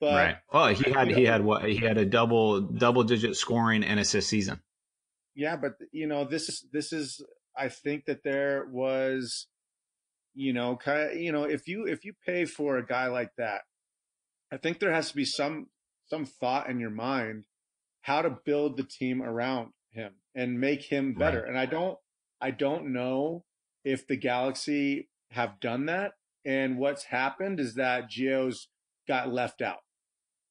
But, 0.00 0.14
right. 0.14 0.36
Well, 0.52 0.68
he 0.68 0.90
had 0.90 1.10
he 1.10 1.24
had 1.24 1.42
what 1.42 1.64
he 1.64 1.76
had 1.76 1.96
a 1.96 2.04
double 2.04 2.60
double 2.60 3.04
digit 3.04 3.36
scoring 3.36 3.82
and 3.82 3.98
assist 3.98 4.28
season. 4.28 4.60
yeah, 5.34 5.56
but 5.56 5.72
you 5.92 6.06
know, 6.06 6.24
this 6.24 6.48
is 6.48 6.66
this 6.72 6.92
is. 6.92 7.22
I 7.58 7.70
think 7.70 8.04
that 8.04 8.22
there 8.22 8.66
was, 8.70 9.46
you 10.34 10.52
know, 10.52 10.76
kind 10.76 11.10
of, 11.10 11.16
you 11.16 11.32
know, 11.32 11.44
if 11.44 11.66
you 11.66 11.86
if 11.86 12.04
you 12.04 12.12
pay 12.26 12.44
for 12.44 12.76
a 12.76 12.84
guy 12.84 13.06
like 13.06 13.30
that, 13.38 13.62
I 14.52 14.58
think 14.58 14.78
there 14.78 14.92
has 14.92 15.08
to 15.08 15.16
be 15.16 15.24
some 15.24 15.68
some 16.10 16.26
thought 16.26 16.68
in 16.68 16.78
your 16.78 16.90
mind 16.90 17.44
how 18.02 18.20
to 18.20 18.36
build 18.44 18.76
the 18.76 18.82
team 18.82 19.22
around 19.22 19.70
him 19.92 20.12
and 20.34 20.60
make 20.60 20.82
him 20.82 21.14
better. 21.14 21.40
Right. 21.40 21.48
And 21.48 21.58
I 21.58 21.64
don't 21.64 21.96
I 22.38 22.50
don't 22.50 22.92
know 22.92 23.45
if 23.86 24.06
the 24.06 24.16
Galaxy 24.16 25.08
have 25.30 25.60
done 25.60 25.86
that. 25.86 26.12
And 26.44 26.76
what's 26.76 27.04
happened 27.04 27.60
is 27.60 27.74
that 27.74 28.10
Gio's 28.10 28.68
got 29.08 29.32
left 29.32 29.62
out. 29.62 29.78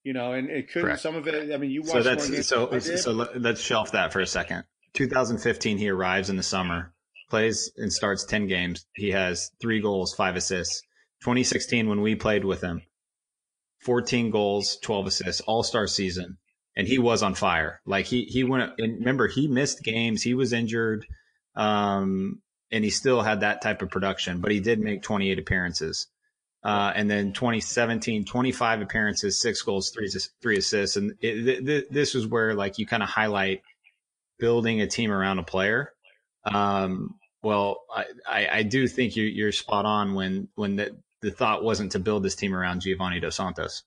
You 0.03 0.13
know, 0.13 0.33
and 0.33 0.49
it 0.49 0.71
could 0.71 0.83
Correct. 0.83 1.01
some 1.01 1.15
of 1.15 1.27
it. 1.27 1.53
I 1.53 1.57
mean, 1.57 1.71
you 1.71 1.81
watched 1.81 1.93
so 1.93 2.03
that's 2.03 2.47
so 2.47 2.79
so 2.79 3.11
let's 3.11 3.59
shelf 3.59 3.91
that 3.91 4.13
for 4.13 4.19
a 4.19 4.27
second. 4.27 4.63
2015, 4.93 5.77
he 5.77 5.89
arrives 5.89 6.29
in 6.29 6.37
the 6.37 6.43
summer, 6.43 6.93
plays 7.29 7.71
and 7.75 7.91
starts 7.91 8.23
10 8.23 8.47
games. 8.47 8.85
He 8.93 9.11
has 9.11 9.51
three 9.59 9.81
goals, 9.81 10.13
five 10.13 10.35
assists. 10.35 10.81
2016, 11.21 11.89
when 11.89 12.01
we 12.01 12.15
played 12.15 12.45
with 12.45 12.61
him, 12.61 12.83
14 13.81 14.29
goals, 14.29 14.77
12 14.83 15.07
assists, 15.07 15.41
all 15.41 15.63
star 15.63 15.87
season. 15.87 16.37
And 16.77 16.87
he 16.87 16.99
was 16.99 17.23
on 17.23 17.33
fire. 17.33 17.81
Like 17.85 18.05
he, 18.05 18.25
he 18.25 18.43
went, 18.43 18.73
and 18.77 18.99
remember, 18.99 19.27
he 19.27 19.47
missed 19.47 19.83
games. 19.83 20.21
He 20.21 20.35
was 20.35 20.53
injured. 20.53 21.05
Um, 21.55 22.41
and 22.71 22.83
he 22.83 22.89
still 22.89 23.21
had 23.21 23.41
that 23.41 23.61
type 23.61 23.81
of 23.81 23.89
production, 23.89 24.41
but 24.41 24.51
he 24.51 24.59
did 24.59 24.79
make 24.79 25.03
28 25.03 25.39
appearances. 25.39 26.07
Uh, 26.63 26.91
and 26.95 27.09
then 27.09 27.31
2017, 27.31 28.25
25 28.25 28.81
appearances, 28.81 29.39
six 29.39 29.61
goals, 29.61 29.91
three, 29.91 30.09
three 30.41 30.57
assists. 30.57 30.97
And 30.97 31.11
it, 31.21 31.43
th- 31.45 31.65
th- 31.65 31.85
this 31.91 32.15
is 32.15 32.25
where 32.25 32.55
like 32.55 32.79
you 32.79 32.87
kind 32.87 33.03
of 33.03 33.09
highlight 33.09 33.61
building 34.39 34.81
a 34.81 34.87
team 34.87 35.11
around 35.11 35.37
a 35.37 35.43
player. 35.43 35.91
Um, 36.43 37.19
well, 37.43 37.81
I, 37.95 38.05
I, 38.27 38.47
I, 38.51 38.63
do 38.63 38.87
think 38.87 39.15
you, 39.15 39.25
you're 39.25 39.51
spot 39.51 39.85
on 39.85 40.15
when, 40.15 40.47
when 40.55 40.75
the, 40.75 40.97
the 41.21 41.31
thought 41.31 41.63
wasn't 41.63 41.91
to 41.93 41.99
build 41.99 42.23
this 42.23 42.35
team 42.35 42.55
around 42.55 42.81
Giovanni 42.81 43.19
Dos 43.19 43.35
Santos. 43.35 43.83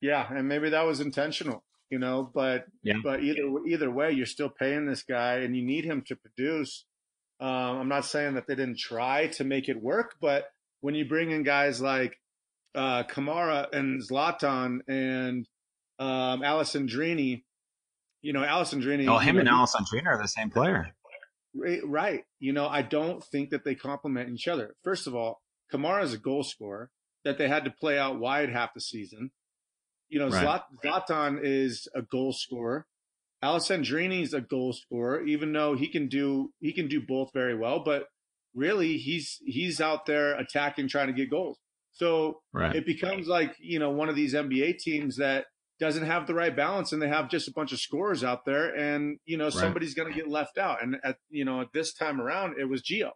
Yeah. 0.00 0.26
And 0.28 0.48
maybe 0.48 0.70
that 0.70 0.86
was 0.86 0.98
intentional, 1.00 1.62
you 1.88 2.00
know, 2.00 2.28
but, 2.34 2.66
yeah. 2.82 2.94
but 3.02 3.22
either, 3.22 3.42
either 3.66 3.90
way, 3.90 4.10
you're 4.10 4.26
still 4.26 4.48
paying 4.48 4.86
this 4.86 5.04
guy 5.04 5.38
and 5.38 5.54
you 5.54 5.62
need 5.62 5.84
him 5.84 6.02
to 6.08 6.16
produce. 6.16 6.84
Um, 7.40 7.80
I'm 7.80 7.88
not 7.88 8.04
saying 8.04 8.34
that 8.34 8.46
they 8.46 8.54
didn't 8.54 8.78
try 8.78 9.28
to 9.28 9.44
make 9.44 9.68
it 9.68 9.80
work, 9.80 10.16
but 10.20 10.44
when 10.82 10.94
you 10.94 11.06
bring 11.06 11.30
in 11.30 11.42
guys 11.42 11.80
like 11.80 12.18
uh, 12.74 13.04
Kamara 13.04 13.66
and 13.72 14.02
Zlatan 14.02 14.80
and 14.86 15.46
um, 15.98 16.42
Alessandrini, 16.42 17.44
you 18.22 18.32
know, 18.32 18.40
Alessandrini. 18.40 19.08
Oh, 19.08 19.18
him 19.18 19.36
know, 19.36 19.40
and 19.40 19.48
Alessandrini 19.48 20.06
are 20.06 20.20
the 20.20 20.28
same 20.28 20.50
player. 20.50 20.94
Right. 21.54 22.24
You 22.38 22.52
know, 22.52 22.68
I 22.68 22.82
don't 22.82 23.24
think 23.24 23.50
that 23.50 23.64
they 23.64 23.74
complement 23.74 24.30
each 24.30 24.46
other. 24.46 24.74
First 24.84 25.06
of 25.06 25.14
all, 25.14 25.40
Kamara 25.72 26.02
is 26.02 26.12
a 26.12 26.18
goal 26.18 26.42
scorer 26.42 26.90
that 27.24 27.38
they 27.38 27.48
had 27.48 27.64
to 27.64 27.70
play 27.70 27.98
out 27.98 28.20
wide 28.20 28.50
half 28.50 28.74
the 28.74 28.80
season. 28.80 29.30
You 30.08 30.20
know, 30.20 30.28
right. 30.28 30.60
Zlatan 30.84 31.40
is 31.42 31.88
a 31.94 32.02
goal 32.02 32.32
scorer. 32.32 32.86
Alessandrini 33.42 34.22
is 34.22 34.34
a 34.34 34.40
goal 34.40 34.72
scorer, 34.72 35.24
even 35.24 35.52
though 35.52 35.74
he 35.74 35.88
can 35.88 36.08
do 36.08 36.52
he 36.60 36.72
can 36.72 36.88
do 36.88 37.00
both 37.00 37.30
very 37.32 37.54
well. 37.54 37.82
But 37.84 38.06
really 38.54 38.96
he's 38.96 39.38
he's 39.44 39.80
out 39.80 40.06
there 40.06 40.34
attacking, 40.38 40.88
trying 40.88 41.06
to 41.06 41.12
get 41.12 41.30
goals. 41.30 41.58
So 41.92 42.40
right. 42.52 42.74
it 42.74 42.86
becomes 42.86 43.26
like 43.26 43.54
you 43.58 43.78
know 43.78 43.90
one 43.90 44.08
of 44.08 44.16
these 44.16 44.34
NBA 44.34 44.78
teams 44.78 45.16
that 45.16 45.46
doesn't 45.78 46.04
have 46.04 46.26
the 46.26 46.34
right 46.34 46.54
balance, 46.54 46.92
and 46.92 47.00
they 47.00 47.08
have 47.08 47.30
just 47.30 47.48
a 47.48 47.52
bunch 47.52 47.72
of 47.72 47.80
scorers 47.80 48.22
out 48.22 48.44
there, 48.44 48.74
and 48.74 49.18
you 49.24 49.36
know 49.36 49.44
right. 49.44 49.52
somebody's 49.52 49.94
going 49.94 50.12
to 50.12 50.14
get 50.14 50.28
left 50.28 50.58
out. 50.58 50.82
And 50.82 50.96
at 51.02 51.16
you 51.30 51.44
know 51.44 51.62
at 51.62 51.68
this 51.72 51.94
time 51.94 52.20
around, 52.20 52.56
it 52.60 52.68
was 52.68 52.82
Gio. 52.82 53.10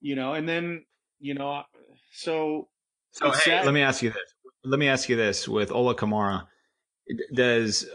You 0.00 0.14
know, 0.14 0.34
and 0.34 0.48
then 0.48 0.84
you 1.18 1.34
know, 1.34 1.62
so 2.12 2.68
so 3.12 3.30
hey, 3.30 3.38
sad. 3.38 3.64
let 3.64 3.74
me 3.74 3.82
ask 3.82 4.02
you 4.02 4.10
this. 4.10 4.34
Let 4.64 4.78
me 4.78 4.88
ask 4.88 5.08
you 5.08 5.16
this 5.16 5.48
with 5.48 5.72
Ola 5.72 5.94
Kamara. 5.94 6.46
Does 7.34 7.86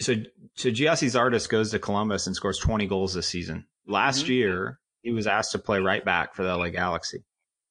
so 0.00 0.14
so 0.54 0.70
Gyasi 0.70 1.08
Zardes 1.08 1.48
goes 1.48 1.70
to 1.70 1.78
Columbus 1.78 2.26
and 2.26 2.36
scores 2.36 2.58
20 2.58 2.86
goals 2.86 3.14
this 3.14 3.26
season. 3.26 3.66
Last 3.86 4.24
mm-hmm. 4.24 4.32
year, 4.32 4.78
he 5.02 5.10
was 5.10 5.26
asked 5.26 5.52
to 5.52 5.58
play 5.58 5.80
right 5.80 6.04
back 6.04 6.34
for 6.34 6.42
the 6.42 6.56
LA 6.56 6.68
Galaxy. 6.68 7.24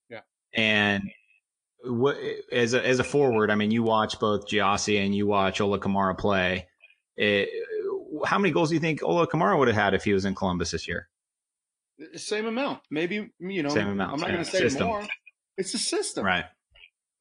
Yeah. 0.09 0.21
And 0.53 1.03
what, 1.83 2.17
as 2.51 2.73
a, 2.73 2.85
as 2.85 2.99
a 2.99 3.03
forward, 3.03 3.51
I 3.51 3.55
mean, 3.55 3.71
you 3.71 3.83
watch 3.83 4.19
both 4.19 4.47
Gyasi 4.47 5.03
and 5.03 5.15
you 5.15 5.27
watch 5.27 5.61
Ola 5.61 5.79
Kamara 5.79 6.17
play. 6.17 6.67
It, 7.17 7.49
how 8.25 8.39
many 8.39 8.51
goals 8.51 8.69
do 8.69 8.75
you 8.75 8.81
think 8.81 9.03
Ola 9.03 9.27
Kamara 9.27 9.57
would 9.57 9.67
have 9.67 9.77
had 9.77 9.93
if 9.93 10.03
he 10.03 10.13
was 10.13 10.25
in 10.25 10.35
Columbus 10.35 10.71
this 10.71 10.87
year? 10.87 11.07
Same 12.15 12.47
amount, 12.47 12.79
maybe 12.89 13.31
you 13.39 13.61
know. 13.61 13.69
Same 13.69 13.89
amount. 13.89 14.13
I'm 14.13 14.19
not 14.19 14.29
going 14.29 14.43
to 14.43 14.45
say 14.45 14.59
system. 14.59 14.87
more. 14.87 15.05
It's 15.57 15.73
a 15.75 15.77
system, 15.77 16.25
right? 16.25 16.45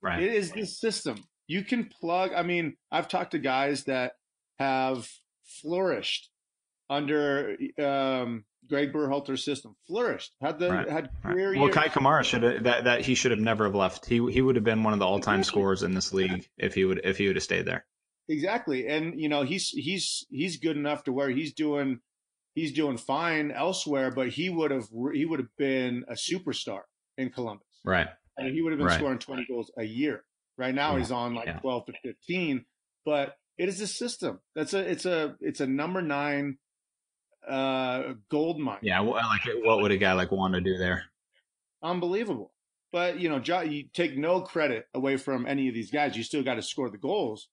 Right. 0.02 0.22
It 0.22 0.32
is 0.32 0.52
the 0.52 0.64
system. 0.64 1.22
You 1.46 1.62
can 1.64 1.90
plug. 2.00 2.32
I 2.34 2.42
mean, 2.42 2.76
I've 2.90 3.08
talked 3.08 3.32
to 3.32 3.38
guys 3.38 3.84
that 3.84 4.12
have 4.58 5.06
flourished 5.62 6.30
under 6.88 7.56
um, 7.78 8.44
Greg 8.68 8.92
Berhalter's 8.92 9.44
system 9.44 9.76
flourished. 9.86 10.34
Had 10.40 10.58
the 10.58 10.70
right. 10.70 10.88
had 10.88 11.10
career. 11.22 11.52
Right. 11.52 11.60
Well, 11.60 11.70
Kei 11.70 11.88
Kamara 11.88 12.24
should 12.24 12.42
have 12.42 12.64
that, 12.64 12.84
that 12.84 13.00
he 13.02 13.14
should 13.14 13.30
have 13.30 13.40
never 13.40 13.64
have 13.64 13.74
left. 13.74 14.06
He 14.06 14.16
he 14.30 14.40
would 14.42 14.56
have 14.56 14.64
been 14.64 14.82
one 14.82 14.92
of 14.92 14.98
the 14.98 15.06
all 15.06 15.20
time 15.20 15.40
exactly. 15.40 15.60
scorers 15.60 15.82
in 15.82 15.94
this 15.94 16.12
league 16.12 16.48
if 16.58 16.74
he 16.74 16.84
would 16.84 17.00
if 17.04 17.16
he 17.16 17.26
would 17.26 17.36
have 17.36 17.42
stayed 17.42 17.66
there. 17.66 17.84
Exactly, 18.28 18.86
and 18.86 19.20
you 19.20 19.28
know 19.28 19.42
he's 19.42 19.68
he's 19.70 20.26
he's 20.30 20.56
good 20.58 20.76
enough 20.76 21.04
to 21.04 21.12
where 21.12 21.30
he's 21.30 21.52
doing 21.52 22.00
he's 22.54 22.72
doing 22.72 22.96
fine 22.96 23.50
elsewhere, 23.50 24.10
but 24.10 24.28
he 24.28 24.50
would 24.50 24.70
have 24.70 24.88
he 25.14 25.24
would 25.24 25.40
have 25.40 25.56
been 25.56 26.04
a 26.08 26.14
superstar 26.14 26.82
in 27.18 27.30
Columbus. 27.30 27.66
Right. 27.84 28.08
And 28.36 28.54
he 28.54 28.62
would 28.62 28.72
have 28.72 28.78
been 28.78 28.86
right. 28.86 28.98
scoring 28.98 29.18
20 29.18 29.46
goals 29.48 29.70
a 29.76 29.84
year. 29.84 30.24
Right 30.56 30.74
now 30.74 30.92
yeah. 30.92 30.98
he's 30.98 31.10
on 31.10 31.34
like 31.34 31.46
yeah. 31.46 31.58
12 31.58 31.86
to 31.86 31.92
15, 32.04 32.64
but 33.04 33.36
it 33.60 33.68
is 33.68 33.80
a 33.82 33.86
system. 33.86 34.40
That's 34.54 34.72
a 34.72 34.78
it's 34.78 35.04
a 35.04 35.36
it's 35.40 35.60
a 35.60 35.66
number 35.66 36.00
9 36.00 36.56
uh, 37.46 38.02
gold 38.30 38.58
mine. 38.58 38.78
Yeah, 38.80 39.00
well, 39.00 39.12
like 39.12 39.42
what 39.62 39.82
would 39.82 39.90
a 39.90 39.98
guy 39.98 40.14
like 40.14 40.32
want 40.32 40.54
to 40.54 40.62
do 40.62 40.78
there? 40.78 41.04
Unbelievable. 41.82 42.52
But 42.90 43.20
you 43.20 43.28
know, 43.28 43.42
you 43.62 43.84
take 43.92 44.16
no 44.16 44.40
credit 44.40 44.86
away 44.94 45.18
from 45.18 45.46
any 45.46 45.68
of 45.68 45.74
these 45.74 45.90
guys. 45.90 46.16
You 46.16 46.22
still 46.22 46.42
got 46.42 46.54
to 46.54 46.62
score 46.62 46.88
the 46.88 46.96
goals. 46.96 47.48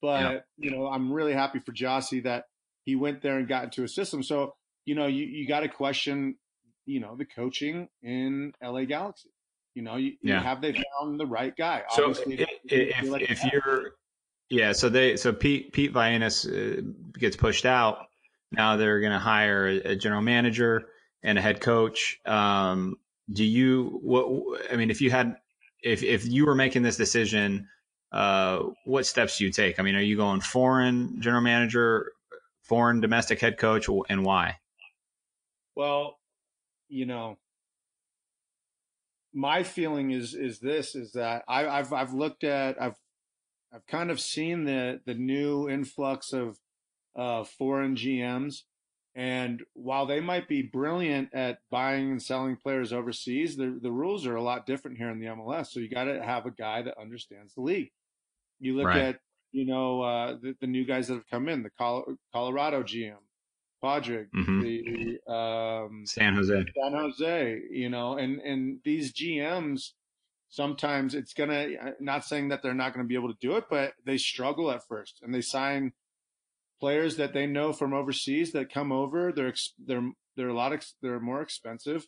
But 0.00 0.20
yeah. 0.20 0.38
you 0.58 0.70
know, 0.72 0.88
I'm 0.88 1.12
really 1.12 1.32
happy 1.32 1.60
for 1.60 1.70
Gyasi 1.70 2.24
that 2.24 2.46
he 2.82 2.96
went 2.96 3.22
there 3.22 3.38
and 3.38 3.46
got 3.46 3.64
into 3.64 3.84
a 3.84 3.88
system. 3.88 4.24
So 4.24 4.56
you 4.84 4.96
know, 4.96 5.06
you 5.06 5.24
you 5.26 5.46
got 5.46 5.60
to 5.60 5.68
question, 5.68 6.38
you 6.86 6.98
know, 6.98 7.14
the 7.14 7.24
coaching 7.24 7.86
in 8.02 8.52
LA 8.60 8.82
Galaxy. 8.84 9.30
You 9.74 9.82
know, 9.82 9.94
you, 9.96 10.14
yeah. 10.22 10.42
have 10.42 10.60
they 10.60 10.72
found 10.72 11.20
the 11.20 11.26
right 11.26 11.56
guy? 11.56 11.82
So 11.90 12.08
Obviously, 12.08 12.40
if, 12.40 12.48
if, 12.64 13.08
like 13.08 13.30
if 13.30 13.42
you're, 13.44 13.92
yeah, 14.52 14.72
so 14.72 14.88
they 14.88 15.16
so 15.16 15.32
Pete 15.32 15.72
Pete 15.72 15.92
Vagenas 15.92 16.46
uh, 16.46 16.82
gets 17.18 17.36
pushed 17.36 17.66
out 17.66 18.06
now 18.52 18.76
they're 18.76 19.00
going 19.00 19.12
to 19.12 19.18
hire 19.18 19.66
a, 19.66 19.96
general 19.96 20.20
manager 20.20 20.88
and 21.22 21.38
a 21.38 21.40
head 21.40 21.60
coach. 21.60 22.20
Um, 22.26 22.96
do 23.32 23.44
you? 23.44 23.98
What 24.02 24.60
I 24.70 24.76
mean, 24.76 24.90
if 24.90 25.00
you 25.00 25.10
had, 25.10 25.36
if 25.82 26.02
if 26.02 26.26
you 26.26 26.44
were 26.44 26.54
making 26.54 26.82
this 26.82 26.96
decision, 26.96 27.68
uh, 28.12 28.60
what 28.84 29.06
steps 29.06 29.38
do 29.38 29.44
you 29.44 29.50
take? 29.50 29.80
I 29.80 29.82
mean, 29.82 29.96
are 29.96 30.02
you 30.02 30.16
going 30.16 30.40
foreign 30.40 31.20
general 31.20 31.42
manager, 31.42 32.12
foreign 32.62 33.00
domestic 33.00 33.40
head 33.40 33.56
coach, 33.56 33.88
and 34.08 34.24
why? 34.24 34.58
Well, 35.74 36.18
you 36.88 37.06
know, 37.06 37.38
my 39.32 39.62
feeling 39.62 40.10
is 40.10 40.34
is 40.34 40.58
this 40.58 40.94
is 40.94 41.12
that 41.12 41.44
I, 41.48 41.66
I've 41.66 41.92
I've 41.94 42.12
looked 42.12 42.44
at 42.44 42.80
I've 42.80 42.96
I've 43.74 43.86
kind 43.86 44.10
of 44.10 44.20
seen 44.20 44.64
the 44.64 45.00
the 45.06 45.14
new 45.14 45.68
influx 45.68 46.32
of 46.32 46.58
uh, 47.16 47.44
foreign 47.44 47.96
GMs. 47.96 48.62
And 49.14 49.62
while 49.74 50.06
they 50.06 50.20
might 50.20 50.48
be 50.48 50.62
brilliant 50.62 51.34
at 51.34 51.58
buying 51.70 52.10
and 52.10 52.22
selling 52.22 52.56
players 52.56 52.94
overseas, 52.94 53.56
the, 53.56 53.78
the 53.80 53.92
rules 53.92 54.26
are 54.26 54.36
a 54.36 54.42
lot 54.42 54.64
different 54.64 54.96
here 54.96 55.10
in 55.10 55.20
the 55.20 55.26
MLS. 55.26 55.66
So 55.66 55.80
you 55.80 55.90
got 55.90 56.04
to 56.04 56.22
have 56.22 56.46
a 56.46 56.50
guy 56.50 56.80
that 56.80 56.98
understands 56.98 57.54
the 57.54 57.60
league. 57.60 57.90
You 58.58 58.76
look 58.76 58.86
right. 58.86 58.98
at, 59.02 59.18
you 59.50 59.66
know, 59.66 60.00
uh, 60.00 60.36
the, 60.40 60.54
the, 60.62 60.66
new 60.66 60.86
guys 60.86 61.08
that 61.08 61.14
have 61.14 61.28
come 61.28 61.50
in, 61.50 61.62
the 61.62 61.70
Col- 61.78 62.14
Colorado 62.32 62.82
GM, 62.82 63.16
Padraig, 63.82 64.28
mm-hmm. 64.34 64.60
the 64.62 65.30
um, 65.30 66.04
San 66.06 66.34
Jose, 66.34 66.64
San 66.80 66.92
Jose, 66.92 67.60
you 67.70 67.90
know, 67.90 68.16
and 68.16 68.40
and 68.40 68.78
these 68.84 69.12
GMs 69.12 69.90
sometimes 70.52 71.14
it's 71.14 71.32
gonna. 71.32 71.66
Not 71.98 72.24
saying 72.24 72.48
that 72.48 72.62
they're 72.62 72.74
not 72.74 72.94
going 72.94 73.04
to 73.04 73.08
be 73.08 73.16
able 73.16 73.32
to 73.32 73.38
do 73.40 73.56
it, 73.56 73.64
but 73.68 73.94
they 74.06 74.18
struggle 74.18 74.70
at 74.70 74.86
first, 74.86 75.18
and 75.22 75.34
they 75.34 75.40
sign 75.40 75.92
players 76.78 77.16
that 77.16 77.32
they 77.32 77.46
know 77.46 77.72
from 77.72 77.92
overseas 77.92 78.52
that 78.52 78.72
come 78.72 78.92
over. 78.92 79.32
They're 79.32 79.54
they're 79.84 80.10
they're 80.36 80.48
a 80.48 80.54
lot 80.54 80.72
ex, 80.72 80.94
they're 81.02 81.18
more 81.18 81.42
expensive, 81.42 82.06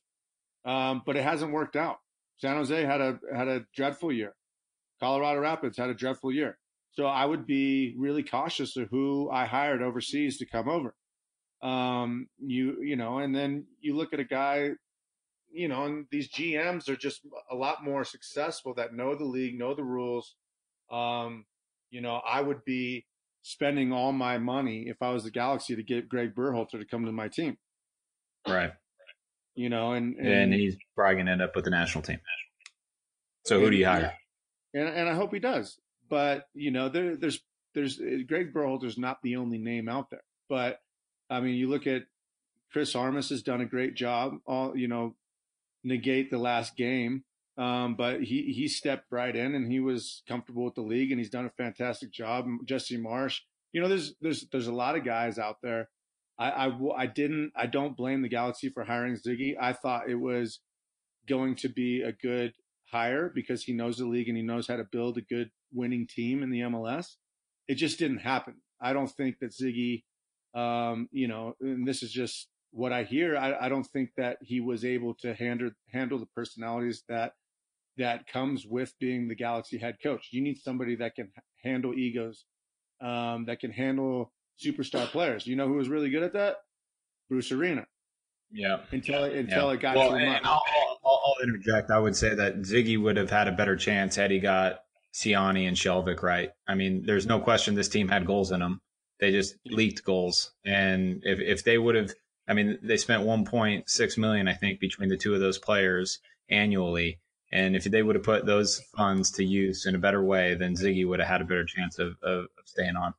um, 0.65 1.03
but 1.05 1.17
it 1.17 1.25
hasn't 1.25 1.53
worked 1.53 1.75
out. 1.75 1.97
San 2.39 2.57
Jose 2.57 2.85
had 2.85 3.01
a 3.01 3.19
had 3.35 3.49
a 3.49 3.65
dreadful 3.75 4.13
year. 4.13 4.35
Colorado 5.01 5.41
Rapids 5.41 5.79
had 5.79 5.91
a 5.91 5.95
dreadful 5.95 6.33
year. 6.33 6.59
So 6.93 7.07
I 7.07 7.25
would 7.25 7.47
be 7.47 7.95
really 7.99 8.23
cautious 8.23 8.77
of 8.77 8.89
who 8.91 9.29
I 9.31 9.47
hired 9.47 9.83
overseas 9.83 10.39
to 10.39 10.47
come 10.47 10.69
over. 10.69 10.95
Um, 11.63 12.29
you 12.39 12.83
you 12.83 12.97
know, 12.97 13.19
and 13.19 13.35
then 13.35 13.67
you 13.81 13.97
look 13.97 14.13
at 14.13 14.21
a 14.21 14.25
guy, 14.25 14.71
you 15.55 15.69
know, 15.69 15.85
and 15.85 16.07
these 16.11 16.29
GMs 16.31 16.89
are 16.89 16.97
just 16.97 17.21
a 17.51 17.55
lot 17.55 17.85
more 17.85 18.05
successful 18.05 18.75
that 18.75 18.93
know 18.93 19.15
the 19.15 19.25
league, 19.25 19.59
know 19.59 19.75
the 19.75 19.85
rules. 19.85 20.35
Um, 20.91 21.47
you 21.91 22.01
know, 22.01 22.21
I 22.27 22.41
would 22.41 22.65
be 22.65 23.07
spending 23.43 23.93
all 23.93 24.11
my 24.13 24.39
money 24.39 24.87
if 24.89 24.97
I 25.01 25.11
was 25.11 25.23
the 25.23 25.31
Galaxy 25.31 25.77
to 25.77 25.83
get 25.83 26.09
Greg 26.09 26.35
Berhalter 26.35 26.81
to 26.81 26.85
come 26.85 27.07
to 27.07 27.13
my 27.13 27.29
team. 27.29 27.57
Right. 28.49 28.73
You 29.55 29.69
know, 29.69 29.93
and 29.93 30.17
and, 30.17 30.29
and 30.29 30.53
he's 30.53 30.77
probably 30.97 31.19
gonna 31.19 31.31
end 31.31 31.43
up 31.43 31.55
with 31.55 31.65
the 31.65 31.71
national 31.71 32.03
team. 32.03 32.19
So 33.47 33.61
who 33.61 33.71
do 33.71 33.77
you 33.77 33.87
hire? 33.87 34.13
And 34.75 34.89
and 34.89 35.09
I 35.09 35.15
hope 35.15 35.33
he 35.33 35.39
does. 35.39 35.79
But 36.11 36.47
you 36.53 36.73
know, 36.73 36.89
there 36.89 37.17
there's 37.17 37.41
there's 37.75 37.99
Greg 38.27 38.53
Berhalter's 38.53 38.99
not 38.99 39.19
the 39.23 39.37
only 39.37 39.59
name 39.59 39.89
out 39.89 40.11
there. 40.11 40.25
But 40.49 40.81
I 41.31 41.41
mean, 41.41 41.55
you 41.55 41.69
look 41.69 41.87
at 41.87 42.03
Chris 42.73 42.97
Armas 42.97 43.29
has 43.29 43.43
done 43.43 43.61
a 43.61 43.67
great 43.67 43.95
job. 43.95 44.39
All 44.47 44.77
you 44.77 44.89
know, 44.89 45.15
negate 45.85 46.31
the 46.31 46.38
last 46.38 46.76
game, 46.76 47.25
um, 47.57 47.95
but 47.95 48.23
he 48.23 48.53
he 48.53 48.69
stepped 48.69 49.07
right 49.11 49.35
in 49.35 49.55
and 49.55 49.71
he 49.71 49.81
was 49.81 50.23
comfortable 50.29 50.64
with 50.64 50.75
the 50.75 50.81
league 50.81 51.11
and 51.11 51.21
he's 51.21 51.31
done 51.31 51.47
a 51.47 51.50
fantastic 51.50 52.11
job. 52.11 52.47
Jesse 52.64 52.99
Marsch, 52.99 53.41
you 53.73 53.81
know, 53.81 53.88
there's 53.88 54.14
there's 54.21 54.47
there's 54.50 54.67
a 54.67 54.73
lot 54.73 54.97
of 54.97 55.05
guys 55.05 55.38
out 55.38 55.59
there. 55.62 55.88
I, 56.38 56.50
I 56.50 56.79
I 56.97 57.07
didn't 57.07 57.53
I 57.55 57.67
don't 57.67 57.97
blame 57.97 58.23
the 58.23 58.29
Galaxy 58.29 58.71
for 58.71 58.85
hiring 58.85 59.17
Ziggy. 59.17 59.55
I 59.61 59.73
thought 59.73 60.11
it 60.11 60.17
was 60.17 60.61
going 61.29 61.57
to 61.57 61.69
be 61.69 62.03
a 62.03 62.12
good 62.12 62.55
hire 62.91 63.31
because 63.35 63.64
he 63.64 63.73
knows 63.73 63.99
the 63.99 64.07
league 64.07 64.29
and 64.29 64.37
he 64.37 64.43
knows 64.43 64.67
how 64.67 64.76
to 64.76 64.85
build 64.85 65.17
a 65.17 65.23
good 65.23 65.50
winning 65.73 66.07
team 66.07 66.43
in 66.43 66.50
the 66.50 66.61
MLS. 66.61 67.17
It 67.69 67.76
just 67.76 67.99
didn't 67.99 68.19
happen. 68.19 68.57
I 68.81 68.93
don't 68.93 69.11
think 69.11 69.38
that 69.38 69.53
Ziggy 69.53 70.03
um, 70.55 71.09
you 71.11 71.29
know, 71.29 71.57
and 71.61 71.87
this 71.87 72.03
is 72.03 72.12
just 72.12 72.49
what 72.75 72.93
I 72.93 73.04
hear. 73.04 73.37
I, 73.37 73.66
I 73.66 73.69
don't 73.69 73.87
think 73.87 74.11
that 74.16 74.38
he 74.43 74.61
was 74.61 74.85
able 74.85 75.14
to 75.23 75.35
handle 75.35 75.71
handle 75.93 76.19
the 76.19 76.26
personalities 76.35 77.04
that 77.09 77.33
that 77.97 78.26
comes 78.26 78.66
with 78.66 78.93
being 78.99 79.28
the 79.28 79.37
Galaxy 79.37 79.78
head 79.78 79.97
coach. 80.02 80.28
You 80.33 80.43
need 80.43 80.59
somebody 80.59 80.97
that 80.97 81.14
can 81.14 81.31
handle 81.62 81.95
egos, 81.95 82.45
um, 83.00 83.47
that 83.47 83.61
can 83.61 83.71
handle 83.71 84.33
superstar 84.62 85.07
players. 85.07 85.47
You 85.47 85.57
know 85.57 85.69
who 85.69 85.75
was 85.75 85.88
really 85.88 86.11
good 86.11 86.25
at 86.25 86.33
that? 86.33 86.57
Bruce 87.31 87.52
Arena. 87.52 87.87
Yeah. 88.50 88.78
Until 88.90 89.25
it, 89.25 89.37
until 89.37 89.69
yeah. 89.69 89.75
it 89.75 89.81
got 89.81 89.97
well, 89.97 90.11
too 90.11 90.26
much. 90.26 90.43
I'll, 90.45 90.62
I'll, 91.04 91.23
I'll, 91.26 91.35
interject. 91.43 91.90
I 91.90 91.99
would 91.99 92.16
say 92.16 92.35
that 92.35 92.62
Ziggy 92.62 93.00
would 93.00 93.16
have 93.16 93.31
had 93.31 93.49
a 93.49 93.52
better 93.52 93.76
chance 93.76 94.16
had 94.16 94.31
he 94.31 94.38
got 94.38 94.81
Ciani 95.14 95.66
and 95.66 95.76
Skjelvik 95.76 96.23
right. 96.23 96.50
I 96.69 96.75
mean, 96.75 97.04
there's 97.07 97.26
no 97.26 97.40
question 97.40 97.75
this 97.75 97.88
team 97.88 98.09
had 98.09 98.26
goals 98.26 98.52
in 98.52 98.61
them. 98.61 98.81
They 99.21 99.31
just 99.31 99.54
leaked 99.64 100.04
goals. 100.04 100.52
And 100.64 101.21
if, 101.23 101.38
if 101.40 101.64
they 101.64 101.78
would 101.78 101.95
have, 101.95 102.12
I 102.47 102.55
mean, 102.55 102.79
they 102.83 102.97
spent 102.97 103.25
1.6 103.25 104.19
million, 104.19 104.49
I 104.49 104.55
think, 104.55 104.81
between 104.81 105.09
the 105.09 105.17
two 105.17 105.35
of 105.35 105.41
those 105.41 105.59
players 105.59 106.21
annually. 106.51 107.21
And 107.51 107.77
if 107.77 107.85
they 107.85 108.03
would 108.03 108.17
have 108.17 108.25
put 108.25 108.47
those 108.47 108.81
funds 108.97 109.31
to 109.33 109.45
use 109.45 109.87
in 109.87 109.95
a 109.95 109.99
better 109.99 110.23
way, 110.23 110.55
then 110.55 110.75
Ziggy 110.75 111.07
would 111.07 111.21
have 111.21 111.29
had 111.29 111.41
a 111.41 111.45
better 111.45 111.65
chance 111.65 111.99
of, 111.99 112.17
of, 112.23 112.45
of 112.45 112.67
staying 112.67 112.97
on. 112.97 113.15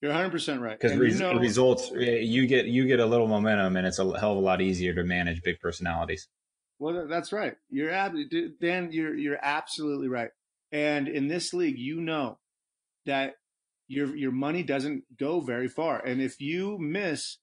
You're 0.00 0.12
100 0.12 0.30
percent 0.30 0.62
right. 0.62 0.78
Because 0.80 0.96
res- 0.96 1.20
you 1.20 1.26
know, 1.26 1.38
results, 1.38 1.92
eh, 1.94 2.20
you 2.20 2.46
get 2.46 2.64
you 2.64 2.86
get 2.86 3.00
a 3.00 3.06
little 3.06 3.26
momentum, 3.26 3.76
and 3.76 3.86
it's 3.86 3.98
a 3.98 4.18
hell 4.18 4.32
of 4.32 4.38
a 4.38 4.40
lot 4.40 4.62
easier 4.62 4.94
to 4.94 5.04
manage 5.04 5.42
big 5.42 5.60
personalities. 5.60 6.26
Well, 6.78 7.06
that's 7.06 7.32
right. 7.32 7.54
You're 7.68 7.90
ab- 7.90 8.14
Dan. 8.60 8.92
You're 8.92 9.14
you're 9.14 9.38
absolutely 9.42 10.08
right. 10.08 10.30
And 10.72 11.06
in 11.06 11.28
this 11.28 11.52
league, 11.52 11.78
you 11.78 12.00
know 12.00 12.38
that 13.04 13.34
your 13.88 14.16
your 14.16 14.32
money 14.32 14.62
doesn't 14.62 15.04
go 15.18 15.40
very 15.40 15.68
far. 15.68 15.98
And 15.98 16.22
if 16.22 16.40
you 16.40 16.78
miss 16.78 17.36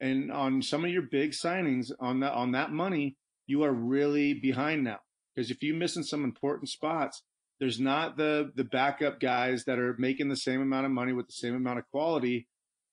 and 0.00 0.32
on 0.32 0.62
some 0.62 0.84
of 0.84 0.90
your 0.90 1.02
big 1.02 1.32
signings 1.32 1.90
on 2.00 2.20
that 2.20 2.32
on 2.32 2.52
that 2.52 2.72
money, 2.72 3.16
you 3.46 3.62
are 3.62 3.72
really 3.72 4.34
behind 4.34 4.84
now. 4.84 4.98
Because 5.34 5.50
if 5.50 5.62
you 5.62 5.74
miss 5.74 5.96
in 5.96 6.04
some 6.04 6.24
important 6.24 6.68
spots, 6.68 7.22
there's 7.58 7.78
not 7.78 8.16
the 8.16 8.50
the 8.56 8.64
backup 8.64 9.20
guys 9.20 9.64
that 9.64 9.78
are 9.78 9.94
making 9.98 10.28
the 10.28 10.36
same 10.36 10.62
amount 10.62 10.86
of 10.86 10.92
money 10.92 11.12
with 11.12 11.26
the 11.26 11.34
same 11.34 11.54
amount 11.54 11.78
of 11.78 11.88
quality 11.90 12.48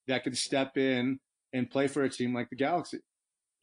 that 0.08 0.24
can 0.24 0.36
step 0.36 0.78
in 0.78 1.20
and 1.54 1.70
play 1.70 1.88
for 1.88 2.04
a 2.04 2.10
team 2.10 2.34
like 2.34 2.50
the 2.50 2.56
Galaxy. 2.56 3.00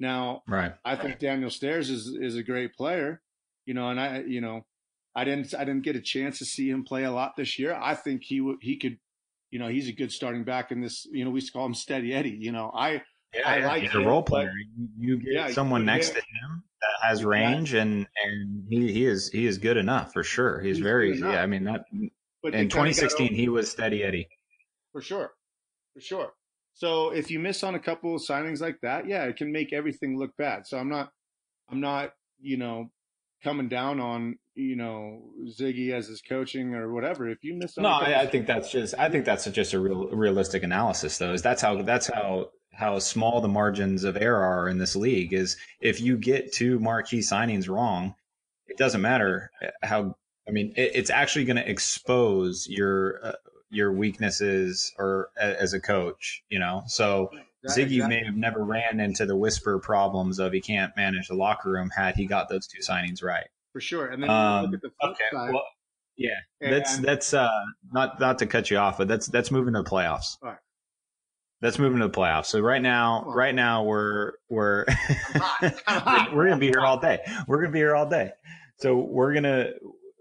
Now, 0.00 0.42
right. 0.48 0.74
I 0.84 0.96
think 0.96 1.18
Daniel 1.18 1.50
Steres 1.50 1.90
is 1.90 2.16
is 2.18 2.36
a 2.36 2.42
great 2.42 2.74
player, 2.74 3.20
you 3.66 3.74
know, 3.74 3.90
and 3.90 4.00
I 4.00 4.24
you 4.26 4.40
know, 4.40 4.62
I 5.14 5.24
didn't 5.24 5.54
I 5.54 5.64
didn't 5.64 5.84
get 5.84 5.96
a 5.96 6.00
chance 6.00 6.38
to 6.38 6.44
see 6.44 6.70
him 6.70 6.84
play 6.84 7.04
a 7.04 7.12
lot 7.12 7.36
this 7.36 7.58
year. 7.58 7.74
I 7.74 7.94
think 7.94 8.22
he 8.24 8.40
would 8.40 8.56
he 8.60 8.76
could 8.76 8.98
you 9.50 9.60
know, 9.60 9.68
he's 9.68 9.88
a 9.88 9.92
good 9.92 10.10
starting 10.10 10.42
back 10.42 10.72
in 10.72 10.80
this. 10.80 11.06
You 11.12 11.24
know, 11.24 11.30
we 11.30 11.36
used 11.36 11.46
to 11.46 11.52
call 11.52 11.64
him 11.64 11.74
Steady 11.74 12.12
Eddie. 12.12 12.36
You 12.40 12.50
know, 12.50 12.72
I 12.74 13.02
yeah, 13.34 13.48
I 13.48 13.66
like 13.66 13.82
he's 13.82 13.94
a 13.94 14.00
role 14.00 14.22
player. 14.22 14.52
You, 14.98 15.18
get 15.18 15.32
yeah, 15.32 15.50
someone 15.50 15.84
next 15.84 16.10
to 16.10 16.16
him 16.16 16.64
that 16.80 17.08
has 17.08 17.24
range, 17.24 17.74
and 17.74 18.06
and 18.24 18.64
he, 18.68 18.92
he 18.92 19.06
is 19.06 19.30
he 19.30 19.46
is 19.46 19.58
good 19.58 19.76
enough 19.76 20.12
for 20.12 20.22
sure. 20.22 20.60
He's, 20.60 20.76
he's 20.76 20.84
very 20.84 21.18
yeah. 21.18 21.42
I 21.42 21.46
mean 21.46 21.64
that. 21.64 21.84
But 22.42 22.54
in 22.54 22.68
2016, 22.68 23.34
he 23.34 23.48
was 23.48 23.70
Steady 23.70 24.02
Eddie. 24.02 24.28
For 24.92 25.00
sure, 25.00 25.32
for 25.94 26.00
sure. 26.00 26.32
So 26.74 27.10
if 27.10 27.30
you 27.30 27.38
miss 27.38 27.62
on 27.62 27.74
a 27.74 27.78
couple 27.78 28.14
of 28.14 28.22
signings 28.22 28.60
like 28.60 28.80
that, 28.82 29.06
yeah, 29.06 29.24
it 29.24 29.36
can 29.36 29.52
make 29.52 29.72
everything 29.72 30.18
look 30.18 30.36
bad. 30.36 30.66
So 30.66 30.76
I'm 30.76 30.88
not, 30.88 31.10
I'm 31.70 31.80
not, 31.80 32.12
you 32.40 32.56
know, 32.56 32.90
coming 33.44 33.68
down 33.68 34.00
on 34.00 34.36
you 34.54 34.74
know 34.74 35.22
Ziggy 35.46 35.92
as 35.92 36.08
his 36.08 36.22
coaching 36.22 36.74
or 36.74 36.92
whatever. 36.92 37.28
If 37.28 37.38
you 37.42 37.56
miss, 37.56 37.76
no, 37.76 37.88
I, 37.88 38.22
I, 38.22 38.26
think 38.26 38.46
that's 38.46 38.70
just 38.72 38.94
I 38.98 39.08
think 39.08 39.24
that's 39.24 39.44
just 39.50 39.72
a 39.74 39.78
real 39.78 40.08
realistic 40.08 40.62
analysis 40.62 41.18
though. 41.18 41.32
Is 41.32 41.42
that's 41.42 41.62
how 41.62 41.82
that's 41.82 42.08
how 42.08 42.48
how 42.76 42.98
small 42.98 43.40
the 43.40 43.48
margins 43.48 44.04
of 44.04 44.16
error 44.16 44.42
are 44.42 44.68
in 44.68 44.78
this 44.78 44.96
league. 44.96 45.32
Is 45.32 45.56
if 45.80 46.00
you 46.00 46.16
get 46.16 46.52
two 46.52 46.78
marquee 46.78 47.20
signings 47.20 47.68
wrong, 47.68 48.14
it 48.66 48.76
doesn't 48.76 49.00
matter 49.00 49.50
how. 49.82 50.16
I 50.46 50.50
mean, 50.50 50.74
it, 50.76 50.92
it's 50.94 51.10
actually 51.10 51.46
going 51.46 51.56
to 51.56 51.68
expose 51.68 52.66
your 52.68 53.24
uh, 53.24 53.32
your 53.70 53.92
weaknesses 53.92 54.92
or 54.98 55.30
as 55.36 55.72
a 55.72 55.80
coach. 55.80 56.42
You 56.48 56.58
know, 56.58 56.82
so. 56.86 57.30
Ziggy 57.66 57.94
exactly. 57.94 58.08
may 58.08 58.24
have 58.26 58.36
never 58.36 58.62
ran 58.62 59.00
into 59.00 59.24
the 59.24 59.34
whisper 59.34 59.78
problems 59.78 60.38
of 60.38 60.52
he 60.52 60.60
can't 60.60 60.94
manage 60.98 61.28
the 61.28 61.34
locker 61.34 61.70
room 61.70 61.88
had 61.96 62.14
he 62.14 62.26
got 62.26 62.50
those 62.50 62.66
two 62.66 62.80
signings 62.80 63.24
right 63.24 63.46
for 63.74 63.80
sure. 63.80 64.06
And 64.06 64.22
then 64.22 64.30
um, 64.30 64.66
look 64.66 64.74
at 64.74 64.82
the 64.82 64.90
flip 65.00 65.12
okay, 65.12 65.24
side. 65.30 65.52
Well, 65.52 65.64
yeah, 66.16 66.30
and, 66.62 66.72
that's 66.72 66.96
that's 66.98 67.34
uh, 67.34 67.50
not 67.92 68.18
not 68.20 68.38
to 68.38 68.46
cut 68.46 68.70
you 68.70 68.78
off, 68.78 68.96
but 68.96 69.08
that's 69.08 69.26
that's 69.26 69.50
moving 69.50 69.74
to 69.74 69.82
the 69.82 69.90
playoffs. 69.90 70.38
All 70.42 70.50
right. 70.50 70.58
That's 71.64 71.78
moving 71.78 72.00
to 72.00 72.08
the 72.08 72.12
playoffs. 72.12 72.44
So 72.44 72.60
right 72.60 72.82
now, 72.82 73.24
right 73.26 73.54
now 73.54 73.84
we're 73.84 74.32
we're 74.50 74.84
we're 76.34 76.44
gonna 76.44 76.58
be 76.58 76.66
here 76.66 76.82
all 76.82 77.00
day. 77.00 77.20
We're 77.46 77.62
gonna 77.62 77.72
be 77.72 77.78
here 77.78 77.96
all 77.96 78.04
day. 78.04 78.32
So 78.80 78.98
we're 78.98 79.32
gonna 79.32 79.70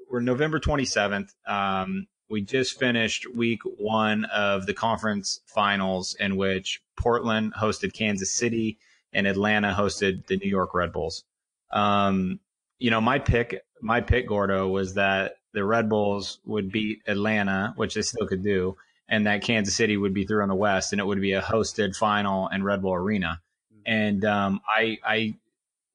we're 0.10 0.22
November 0.22 0.60
twenty 0.60 0.86
seventh. 0.86 1.36
Um, 1.46 2.08
we 2.30 2.44
just 2.44 2.80
finished 2.80 3.28
week 3.36 3.60
one 3.66 4.24
of 4.24 4.66
the 4.66 4.74
conference 4.74 5.42
finals, 5.46 6.16
in 6.18 6.38
which 6.38 6.82
Portland 6.96 7.54
hosted 7.54 7.92
Kansas 7.92 8.32
City 8.32 8.78
and 9.12 9.28
Atlanta 9.28 9.76
hosted 9.78 10.26
the 10.28 10.38
New 10.38 10.50
York 10.50 10.74
Red 10.74 10.94
Bulls. 10.94 11.26
Um, 11.72 12.40
you 12.80 12.90
know, 12.90 13.02
my 13.02 13.20
pick, 13.20 13.66
my 13.82 14.00
pick, 14.00 14.30
Gordo, 14.30 14.70
was 14.70 14.94
that 14.94 15.34
the 15.52 15.66
Red 15.66 15.90
Bulls 15.90 16.40
would 16.46 16.72
beat 16.72 17.02
Atlanta, 17.06 17.74
which 17.76 17.96
they 17.96 18.02
still 18.02 18.28
could 18.28 18.46
do, 18.46 18.78
and 19.14 19.28
that 19.28 19.44
Kansas 19.44 19.76
City 19.76 19.96
would 19.96 20.16
be 20.16 20.26
through 20.26 20.42
on 20.42 20.50
the 20.50 20.56
West, 20.56 20.92
and 20.92 21.00
it 21.00 21.06
would 21.06 21.22
be 21.22 21.34
a 21.34 21.42
hosted 21.42 21.96
final 21.96 22.48
in 22.48 22.64
Red 22.64 22.82
Bull 22.82 22.96
Arena. 22.96 23.40
Mm-hmm. 23.72 23.82
And 23.86 24.26
um, 24.26 24.62
I, 24.68 24.98
I, 25.06 25.36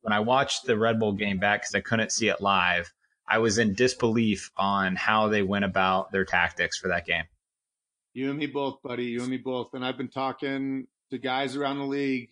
when 0.02 0.12
I 0.12 0.20
watched 0.20 0.66
the 0.66 0.78
Red 0.78 1.00
Bull 1.00 1.14
game 1.14 1.38
back 1.38 1.62
because 1.62 1.74
I 1.74 1.80
couldn't 1.80 2.12
see 2.12 2.28
it 2.28 2.40
live, 2.40 2.92
I 3.26 3.38
was 3.38 3.58
in 3.58 3.74
disbelief 3.74 4.52
on 4.56 4.94
how 4.94 5.26
they 5.26 5.42
went 5.42 5.64
about 5.64 6.12
their 6.12 6.24
tactics 6.24 6.78
for 6.78 6.86
that 6.88 7.06
game. 7.06 7.24
You 8.14 8.30
and 8.30 8.38
me 8.38 8.46
both, 8.46 8.82
buddy. 8.84 9.06
You 9.06 9.22
and 9.22 9.30
me 9.30 9.36
both. 9.36 9.74
And 9.74 9.84
I've 9.84 9.98
been 9.98 10.06
talking 10.06 10.86
to 11.10 11.18
guys 11.18 11.56
around 11.56 11.78
the 11.78 11.86
league 11.86 12.30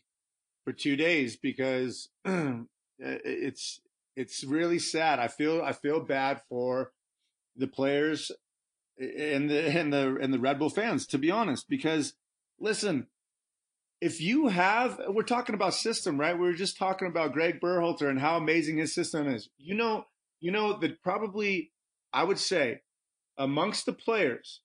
for 0.65 0.73
two 0.73 0.95
days 0.95 1.35
because 1.35 2.11
it's 3.01 3.81
it's 4.15 4.45
really 4.45 4.79
sad. 4.79 5.19
I 5.19 5.27
feel 5.27 5.63
I 5.63 5.73
feel 5.73 5.99
bad 5.99 6.43
for 6.49 6.93
the 7.57 7.67
players 7.67 8.31
and 8.99 9.51
the 9.51 9.69
and 9.69 9.93
the 9.93 10.17
and 10.21 10.33
the 10.33 10.39
Red 10.39 10.59
Bull 10.59 10.71
fans, 10.71 11.07
to 11.09 11.19
be 11.19 11.31
honest, 11.31 11.69
because 11.69 12.15
listen, 12.59 13.07
if 14.01 14.21
you 14.21 14.49
have 14.49 15.01
we're 15.09 15.23
talking 15.23 15.55
about 15.55 15.75
system, 15.75 16.19
right? 16.19 16.39
We 16.39 16.49
are 16.49 16.55
just 16.55 16.79
talking 16.79 17.09
about 17.09 17.33
Greg 17.33 17.61
Berhalter 17.61 18.09
and 18.09 18.21
how 18.21 18.37
amazing 18.37 18.79
his 18.79 18.95
system 18.95 19.29
is. 19.29 19.49
You 19.59 19.75
know, 19.75 20.07
you 20.41 20.51
know 20.51 20.79
that 20.79 21.03
probably 21.03 21.73
I 22.13 22.25
would 22.25 22.39
say 22.39 22.81
amongst 23.39 23.87
the 23.87 23.93
players, 23.93 24.61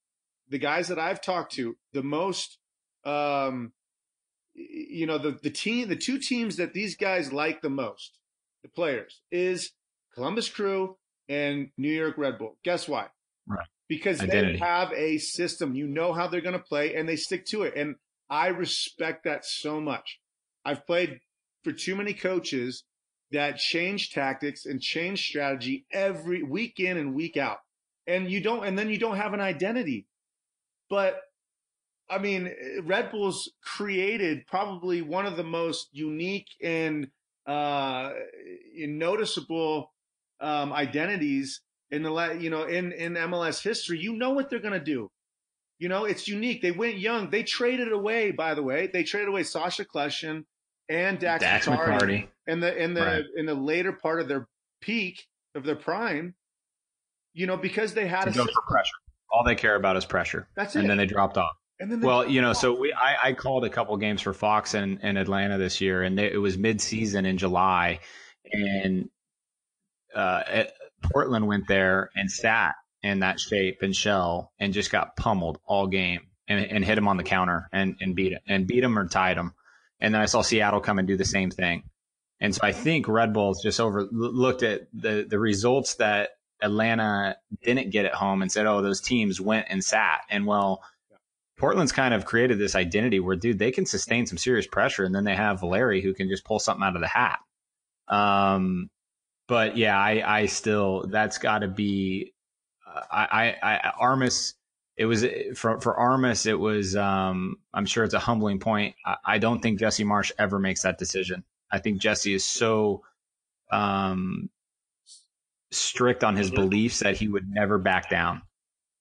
the 0.48 0.60
guys 0.60 0.88
that 0.88 1.00
I've 1.00 1.22
talked 1.22 1.54
to, 1.54 1.76
the 1.94 2.04
most 2.04 2.58
um 3.04 3.74
you 4.54 5.06
know, 5.06 5.18
the 5.18 5.32
the 5.32 5.50
team 5.50 5.88
the 5.88 5.96
two 5.96 6.20
teams 6.20 6.58
that 6.58 6.74
these 6.74 6.96
guys 6.96 7.34
like 7.34 7.62
the 7.62 7.70
most 7.70 8.18
the 8.64 8.70
players 8.70 9.22
is 9.32 9.72
Columbus 10.14 10.50
Crew 10.50 10.98
and 11.30 11.70
New 11.78 11.92
York 11.92 12.18
Red 12.18 12.38
Bull. 12.38 12.58
Guess 12.64 12.88
why? 12.88 13.08
Right. 13.48 13.68
Because 13.92 14.22
Identity. 14.22 14.54
they 14.54 14.60
have 14.60 14.94
a 14.94 15.18
system. 15.18 15.76
You 15.76 15.86
know 15.86 16.14
how 16.14 16.30
they're 16.30 16.40
going 16.40 16.54
to 16.54 16.64
play 16.64 16.96
and 16.96 17.10
they 17.10 17.18
stick 17.18 17.46
to 17.48 17.64
it. 17.64 17.76
And 17.76 17.96
I 18.30 18.48
respect 18.48 19.26
that 19.26 19.44
so 19.44 19.82
much. 19.82 20.22
I've 20.64 20.88
played 20.88 21.20
for 21.66 21.74
too 21.74 21.98
many 21.98 22.14
coaches 22.14 22.86
that 23.34 23.58
change 23.58 24.12
tactics 24.12 24.66
and 24.66 24.82
change 24.82 25.28
strategy 25.28 25.86
every 25.92 26.42
week 26.42 26.80
in 26.80 26.96
and 26.96 27.14
week 27.14 27.36
out. 27.36 27.58
And 28.08 28.32
you 28.32 28.40
don't, 28.40 28.64
and 28.66 28.80
then 28.80 28.90
you 28.90 28.98
don't 28.98 29.18
have 29.18 29.34
an 29.34 29.42
identity. 29.42 30.08
But 30.90 31.20
I 32.10 32.18
mean, 32.18 32.50
Red 32.84 33.12
Bulls 33.12 33.52
created 33.62 34.48
probably 34.48 35.02
one 35.02 35.26
of 35.26 35.36
the 35.36 35.44
most 35.44 35.90
unique 35.92 36.48
and 36.64 37.10
uh, 37.46 38.12
noticeable 38.74 39.92
um, 40.40 40.72
identities 40.72 41.60
in 41.92 42.04
the 42.04 42.38
you 42.40 42.50
know 42.50 42.64
in 42.64 42.92
in 42.92 43.14
MLS 43.14 43.62
history. 43.62 44.00
You 44.00 44.14
know 44.14 44.32
what 44.32 44.50
they're 44.50 44.60
going 44.60 44.80
to 44.80 44.84
do. 44.84 45.10
You 45.80 45.90
know, 45.90 46.06
it's 46.06 46.28
unique. 46.28 46.62
They 46.62 46.72
went 46.72 47.00
young. 47.00 47.30
They 47.30 47.44
traded 47.44 47.92
away, 47.92 48.32
by 48.32 48.54
the 48.54 48.62
way. 48.62 48.90
They 48.92 49.04
traded 49.04 49.30
away 49.30 49.44
Sacha 49.44 49.84
Kljestan 49.84 50.44
and 50.90 51.18
Dax, 51.20 51.44
Dax 51.44 51.66
McCarty, 51.66 51.78
McCarty 51.78 52.28
in 52.48 52.60
the 52.60 52.76
in 52.76 52.94
the 52.94 53.02
right. 53.02 53.24
in 53.36 53.46
the 53.46 53.56
later 53.56 53.92
part 53.92 54.22
of 54.22 54.28
their 54.28 54.48
peak 54.82 55.26
of 55.56 55.64
their 55.64 55.76
prime. 55.76 56.36
You 57.34 57.48
know, 57.48 57.58
because 57.58 57.94
they 57.94 58.08
had 58.08 58.26
to 58.26 58.30
a 58.30 58.34
go 58.34 58.44
for 58.44 58.62
pressure. 58.68 58.92
All 59.32 59.44
they 59.46 59.56
care 59.56 59.76
about 59.76 59.96
is 59.96 60.06
pressure. 60.06 60.48
That's 60.56 60.76
it. 60.76 60.80
And 60.80 60.90
then 60.90 60.98
they 60.98 61.06
dropped 61.06 61.38
off. 61.38 61.56
And 61.80 61.92
then 61.92 62.02
well, 62.02 62.30
you 62.30 62.42
know, 62.42 62.54
so 62.54 62.78
we 62.78 62.94
I, 62.94 63.30
I, 63.30 63.34
called 63.34 63.66
a 63.66 63.70
couple 63.70 63.98
games 63.98 64.22
for 64.22 64.34
Fox 64.34 64.76
in, 64.76 65.00
in 65.00 65.18
Atlanta 65.18 65.58
this 65.58 65.82
year, 65.82 66.04
and 66.04 66.16
they, 66.16 66.32
it 66.32 66.38
was 66.38 66.56
mid 66.56 66.80
season 66.80 67.26
in 67.26 67.38
July, 67.40 68.02
and 68.52 69.10
uh, 70.14 70.44
Portland 71.02 71.48
went 71.48 71.68
there 71.68 72.10
and 72.16 72.32
sat 72.32 72.76
in 73.04 73.20
that 73.20 73.40
shape 73.40 73.80
and 73.82 73.96
shell 73.96 74.52
and 74.60 74.74
just 74.74 74.92
got 74.92 75.16
pummeled 75.16 75.60
all 75.66 75.88
game 75.88 76.22
and, 76.48 76.66
and 76.66 76.86
hit 76.86 76.98
him 76.98 77.08
on 77.08 77.18
the 77.18 77.24
counter 77.24 77.68
and, 77.72 77.96
and 78.00 78.16
beat 78.16 78.34
it 78.34 78.42
and 78.48 78.68
beat 78.68 78.84
him 78.84 78.98
or 78.98 79.08
tied 79.08 79.38
him. 79.38 79.54
And 80.00 80.14
then 80.14 80.22
I 80.22 80.26
saw 80.26 80.42
Seattle 80.42 80.82
come 80.82 81.00
and 81.00 81.08
do 81.08 81.18
the 81.18 81.26
same 81.26 81.52
thing. 81.52 81.84
And 82.40 82.56
so 82.56 82.62
I 82.64 82.72
think 82.72 83.08
Red 83.08 83.34
Bulls 83.34 83.62
just 83.62 83.80
over 83.80 84.08
looked 84.12 84.64
at 84.64 84.88
the, 84.94 85.26
the 85.30 85.38
results 85.38 85.96
that 85.96 86.32
Atlanta 86.62 87.38
didn't 87.64 87.92
get 87.92 88.06
at 88.06 88.16
home 88.16 88.42
and 88.42 88.52
said, 88.52 88.66
oh, 88.66 88.82
those 88.82 89.02
teams 89.02 89.40
went 89.40 89.68
and 89.70 89.84
sat. 89.84 90.22
And 90.30 90.46
well, 90.46 90.84
Portland's 91.60 91.92
kind 91.92 92.16
of 92.16 92.26
created 92.26 92.58
this 92.58 92.76
identity 92.76 93.20
where, 93.20 93.36
dude, 93.36 93.60
they 93.60 93.72
can 93.72 93.86
sustain 93.86 94.26
some 94.26 94.40
serious 94.40 94.66
pressure. 94.66 95.04
And 95.04 95.14
then 95.14 95.24
they 95.24 95.36
have 95.36 95.60
Valeri 95.60 96.02
who 96.02 96.16
can 96.16 96.30
just 96.30 96.44
pull 96.44 96.58
something 96.60 96.84
out 96.84 96.96
of 96.96 97.02
the 97.02 97.08
hat. 97.08 97.40
Um, 98.08 98.90
but 99.52 99.76
yeah, 99.76 100.00
I, 100.00 100.40
I 100.40 100.46
still, 100.46 101.04
that's 101.10 101.38
got 101.38 101.60
to 101.60 101.68
be, 101.68 102.34
uh, 102.88 103.02
I, 103.12 103.58
I, 103.62 103.74
I, 103.74 103.92
Armas, 104.00 104.54
it 104.96 105.04
was 105.04 105.26
for, 105.56 105.82
for 105.82 105.94
Armas, 105.94 106.46
it 106.46 106.58
was, 106.58 106.96
um, 106.96 107.58
I'm 107.74 107.86
sure 107.86 108.06
it's 108.06 108.14
a 108.14 108.20
humbling 108.20 108.60
point. 108.60 108.96
I, 109.06 109.18
I 109.26 109.38
don't 109.40 109.60
think 109.60 109.78
Jesse 109.78 110.06
Marsch 110.06 110.32
ever 110.40 110.58
makes 110.58 110.84
that 110.84 110.98
decision. 110.98 111.44
I 111.70 111.80
think 111.80 112.00
Jesse 112.00 112.34
is 112.34 112.46
so, 112.46 113.04
um, 113.74 114.50
strict 115.72 116.24
on 116.24 116.38
his 116.38 116.50
beliefs 116.50 117.00
that 117.00 117.18
he 117.18 117.28
would 117.28 117.50
never 117.50 117.78
back 117.78 118.10
down, 118.10 118.44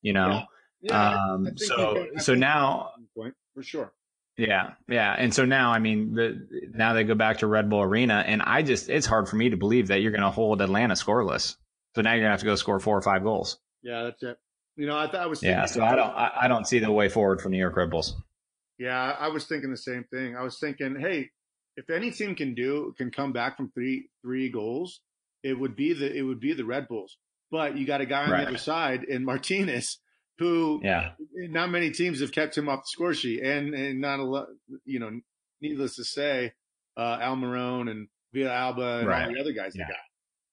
you 0.03 0.13
know? 0.13 0.43
Yeah. 0.81 1.15
yeah 1.15 1.33
um, 1.33 1.57
so, 1.59 2.09
so 2.19 2.35
now, 2.35 2.91
point 3.17 3.35
for 3.55 3.63
sure. 3.63 3.93
Yeah, 4.41 4.71
yeah, 4.89 5.15
and 5.19 5.35
so 5.35 5.45
now, 5.45 5.71
I 5.71 5.81
mean, 5.81 6.15
the, 6.15 6.71
now 6.73 6.95
they 6.95 7.05
go 7.05 7.15
back 7.15 7.41
to 7.41 7.47
Red 7.47 7.69
Bull 7.69 7.83
Arena, 7.83 8.25
and 8.27 8.41
I 8.41 8.63
just 8.63 8.89
it's 8.89 9.05
hard 9.05 9.29
for 9.29 9.37
me 9.37 9.51
to 9.51 9.59
believe 9.59 9.89
that 9.89 10.01
you're 10.01 10.13
going 10.13 10.23
to 10.23 10.31
hold 10.31 10.63
Atlanta 10.63 10.95
scoreless. 10.95 11.57
So 11.95 12.01
now 12.01 12.13
you're 12.13 12.21
going 12.21 12.29
to 12.29 12.31
have 12.31 12.41
to 12.41 12.47
go 12.47 12.55
score 12.55 12.81
four 12.81 12.97
or 12.97 13.03
five 13.03 13.23
goals. 13.23 13.59
Yeah, 13.83 14.05
that's 14.05 14.23
it. 14.23 14.39
You 14.77 14.87
know, 14.87 14.97
I 14.97 15.05
I 15.09 15.27
was. 15.27 15.43
Yeah, 15.43 15.67
so 15.67 15.85
I 15.85 15.95
don't, 15.95 16.09
I, 16.09 16.31
I 16.43 16.49
don't 16.49 16.67
see 16.67 16.79
the 16.79 16.91
way 16.91 17.11
forward 17.11 17.43
for 17.43 17.51
New 17.51 17.59
York 17.59 17.77
Red 17.77 17.91
Bulls. 17.91 18.17
Yeah, 18.79 19.15
I 19.19 19.29
was 19.29 19.45
thinking 19.45 19.71
the 19.71 19.77
same 19.77 20.05
thing. 20.05 20.37
I 20.37 20.43
was 20.43 20.59
thinking, 20.59 20.99
hey, 20.99 21.29
if 21.77 21.91
any 21.91 22.11
team 22.11 22.35
can 22.35 22.55
do 22.55 22.95
can 22.97 23.11
come 23.11 23.33
back 23.35 23.59
from 23.59 23.71
three 23.73 24.09
three 24.23 24.49
goals, 24.49 25.03
it 25.43 25.53
would 25.53 25.77
be 25.77 25.93
the 25.93 26.11
it 26.11 26.23
would 26.23 26.41
be 26.41 26.55
the 26.55 26.65
Red 26.65 26.89
Bulls. 26.89 27.19
But 27.51 27.77
you 27.77 27.87
got 27.87 28.01
a 28.01 28.07
guy 28.07 28.25
on 28.25 28.31
right. 28.31 28.41
the 28.41 28.49
other 28.49 28.59
side 28.59 29.05
in 29.05 29.23
Martinez 29.23 29.99
who 30.41 30.81
yeah. 30.83 31.11
not 31.35 31.71
many 31.71 31.91
teams 31.91 32.21
have 32.21 32.33
kept 32.33 32.57
him 32.57 32.67
off 32.67 32.81
the 32.81 32.89
score 32.89 33.13
sheet, 33.13 33.43
and 33.43 33.75
and 33.75 34.01
not 34.01 34.21
a 34.21 34.25
lot, 34.25 34.47
you 34.87 34.99
know, 34.99 35.21
needless 35.61 35.97
to 35.97 36.05
say, 36.05 36.55
uh, 36.97 37.19
Almiron 37.19 37.91
and 37.91 38.09
Villalba 38.35 39.01
and 39.01 39.07
right. 39.07 39.27
all 39.27 39.35
the 39.35 39.41
other 39.41 39.53
guys 39.53 39.77
yeah. 39.77 39.85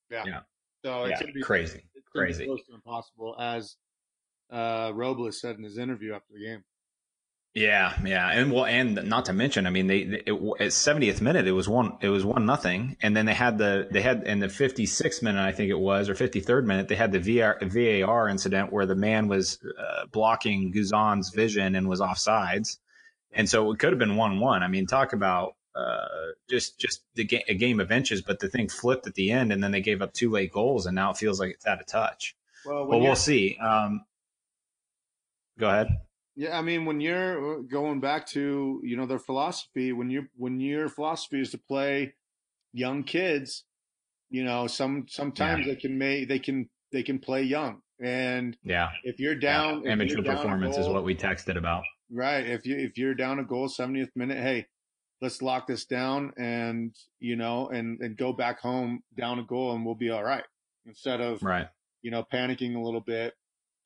they 0.09 0.15
got. 0.17 0.25
Yeah. 0.25 0.31
yeah. 0.33 0.39
So 0.83 1.03
it's 1.05 1.11
yeah. 1.11 1.19
gonna 1.21 1.33
be 1.33 1.41
crazy, 1.41 1.85
it's 1.95 2.07
crazy, 2.09 2.45
close 2.45 2.65
to 2.67 2.75
impossible, 2.75 3.37
as 3.39 3.77
uh, 4.51 4.91
Robles 4.93 5.39
said 5.39 5.55
in 5.55 5.63
his 5.63 5.77
interview 5.77 6.13
after 6.13 6.33
the 6.33 6.45
game. 6.45 6.63
Yeah, 7.57 7.97
yeah, 8.05 8.29
and 8.29 8.51
well, 8.51 8.65
and 8.65 9.03
not 9.09 9.25
to 9.25 9.33
mention, 9.33 9.65
I 9.65 9.71
mean, 9.71 9.87
they, 9.87 10.03
they 10.03 10.17
it, 10.27 10.33
at 10.33 10.69
70th 10.69 11.21
minute 11.21 11.47
it 11.47 11.53
was 11.53 11.67
one 11.67 11.97
it 12.01 12.09
was 12.09 12.23
one 12.23 12.45
nothing, 12.45 12.97
and 13.01 13.17
then 13.17 13.25
they 13.25 13.33
had 13.33 13.57
the 13.57 13.87
they 13.89 14.03
had 14.03 14.21
in 14.25 14.37
the 14.37 14.47
56th 14.47 15.23
minute 15.23 15.41
I 15.41 15.51
think 15.53 15.71
it 15.71 15.79
was 15.79 16.07
or 16.07 16.13
53rd 16.13 16.65
minute 16.65 16.87
they 16.87 16.95
had 16.95 17.11
the 17.11 17.19
VR, 17.19 17.57
VAR 17.67 18.29
incident 18.29 18.71
where 18.71 18.85
the 18.85 18.93
man 18.95 19.27
was 19.27 19.57
uh, 19.79 20.05
blocking 20.11 20.69
Guzan's 20.69 21.31
vision 21.31 21.73
and 21.73 21.89
was 21.89 21.99
offsides, 21.99 22.77
and 23.31 23.49
so 23.49 23.71
it 23.71 23.79
could 23.79 23.89
have 23.89 23.97
been 23.97 24.17
one 24.17 24.39
one. 24.39 24.61
I 24.61 24.67
mean, 24.67 24.85
talk 24.85 25.13
about 25.13 25.55
uh, 25.75 26.05
just 26.47 26.79
just 26.79 27.01
the 27.15 27.23
ga- 27.23 27.45
a 27.47 27.55
game 27.55 27.79
of 27.79 27.91
inches, 27.91 28.21
but 28.21 28.39
the 28.39 28.49
thing 28.49 28.69
flipped 28.69 29.07
at 29.07 29.15
the 29.15 29.31
end, 29.31 29.51
and 29.51 29.63
then 29.63 29.71
they 29.71 29.81
gave 29.81 30.03
up 30.03 30.13
two 30.13 30.29
late 30.29 30.51
goals, 30.51 30.85
and 30.85 30.93
now 30.93 31.09
it 31.09 31.17
feels 31.17 31.39
like 31.39 31.55
it's 31.55 31.65
out 31.65 31.81
of 31.81 31.87
touch. 31.87 32.35
Well, 32.67 32.85
we'll 33.01 33.15
see. 33.15 33.57
Um, 33.57 34.05
go 35.57 35.69
ahead. 35.69 35.87
Yeah, 36.37 36.55
I 36.55 36.61
mean, 36.61 36.85
when 36.85 37.01
you're 37.01 37.57
uh, 37.57 37.61
going 37.61 37.99
back 37.99 38.27
to 38.27 38.79
you 38.83 38.95
know 38.95 39.07
their 39.07 39.17
philosophy, 39.17 39.91
when 39.91 40.11
you 40.11 40.27
when 40.35 40.59
your 40.59 40.87
philosophy 40.87 41.41
is 41.41 41.49
to 41.51 41.57
play 41.57 42.13
young 42.73 43.03
kids, 43.03 43.63
you 44.29 44.43
know, 44.43 44.67
some 44.67 45.07
sometimes 45.09 45.65
yeah. 45.65 45.73
they 45.73 45.79
can 45.79 45.97
make 45.97 46.29
they 46.29 46.37
can 46.37 46.69
they 46.91 47.01
can 47.01 47.17
play 47.17 47.41
young, 47.41 47.81
and 47.99 48.55
yeah, 48.63 48.89
if 49.03 49.19
you're 49.19 49.33
down, 49.33 49.81
yeah. 49.83 49.93
amateur 49.93 50.21
performance 50.21 50.75
goal, 50.75 50.85
is 50.85 50.93
what 50.93 51.03
we 51.03 51.15
texted 51.15 51.57
about. 51.57 51.83
Right. 52.11 52.45
If 52.45 52.67
you 52.67 52.77
if 52.77 52.99
you're 52.99 53.15
down 53.15 53.39
a 53.39 53.43
goal, 53.43 53.67
70th 53.67 54.11
minute, 54.15 54.37
hey, 54.37 54.67
let's 55.21 55.41
lock 55.41 55.65
this 55.65 55.85
down, 55.85 56.33
and 56.37 56.95
you 57.19 57.35
know, 57.35 57.69
and 57.69 57.99
and 57.99 58.15
go 58.15 58.31
back 58.31 58.59
home 58.59 59.01
down 59.17 59.39
a 59.39 59.43
goal, 59.43 59.73
and 59.73 59.83
we'll 59.83 59.95
be 59.95 60.11
all 60.11 60.23
right. 60.23 60.43
Instead 60.85 61.19
of 61.19 61.41
right, 61.41 61.67
you 62.03 62.11
know, 62.11 62.23
panicking 62.31 62.75
a 62.75 62.79
little 62.79 63.01
bit, 63.01 63.33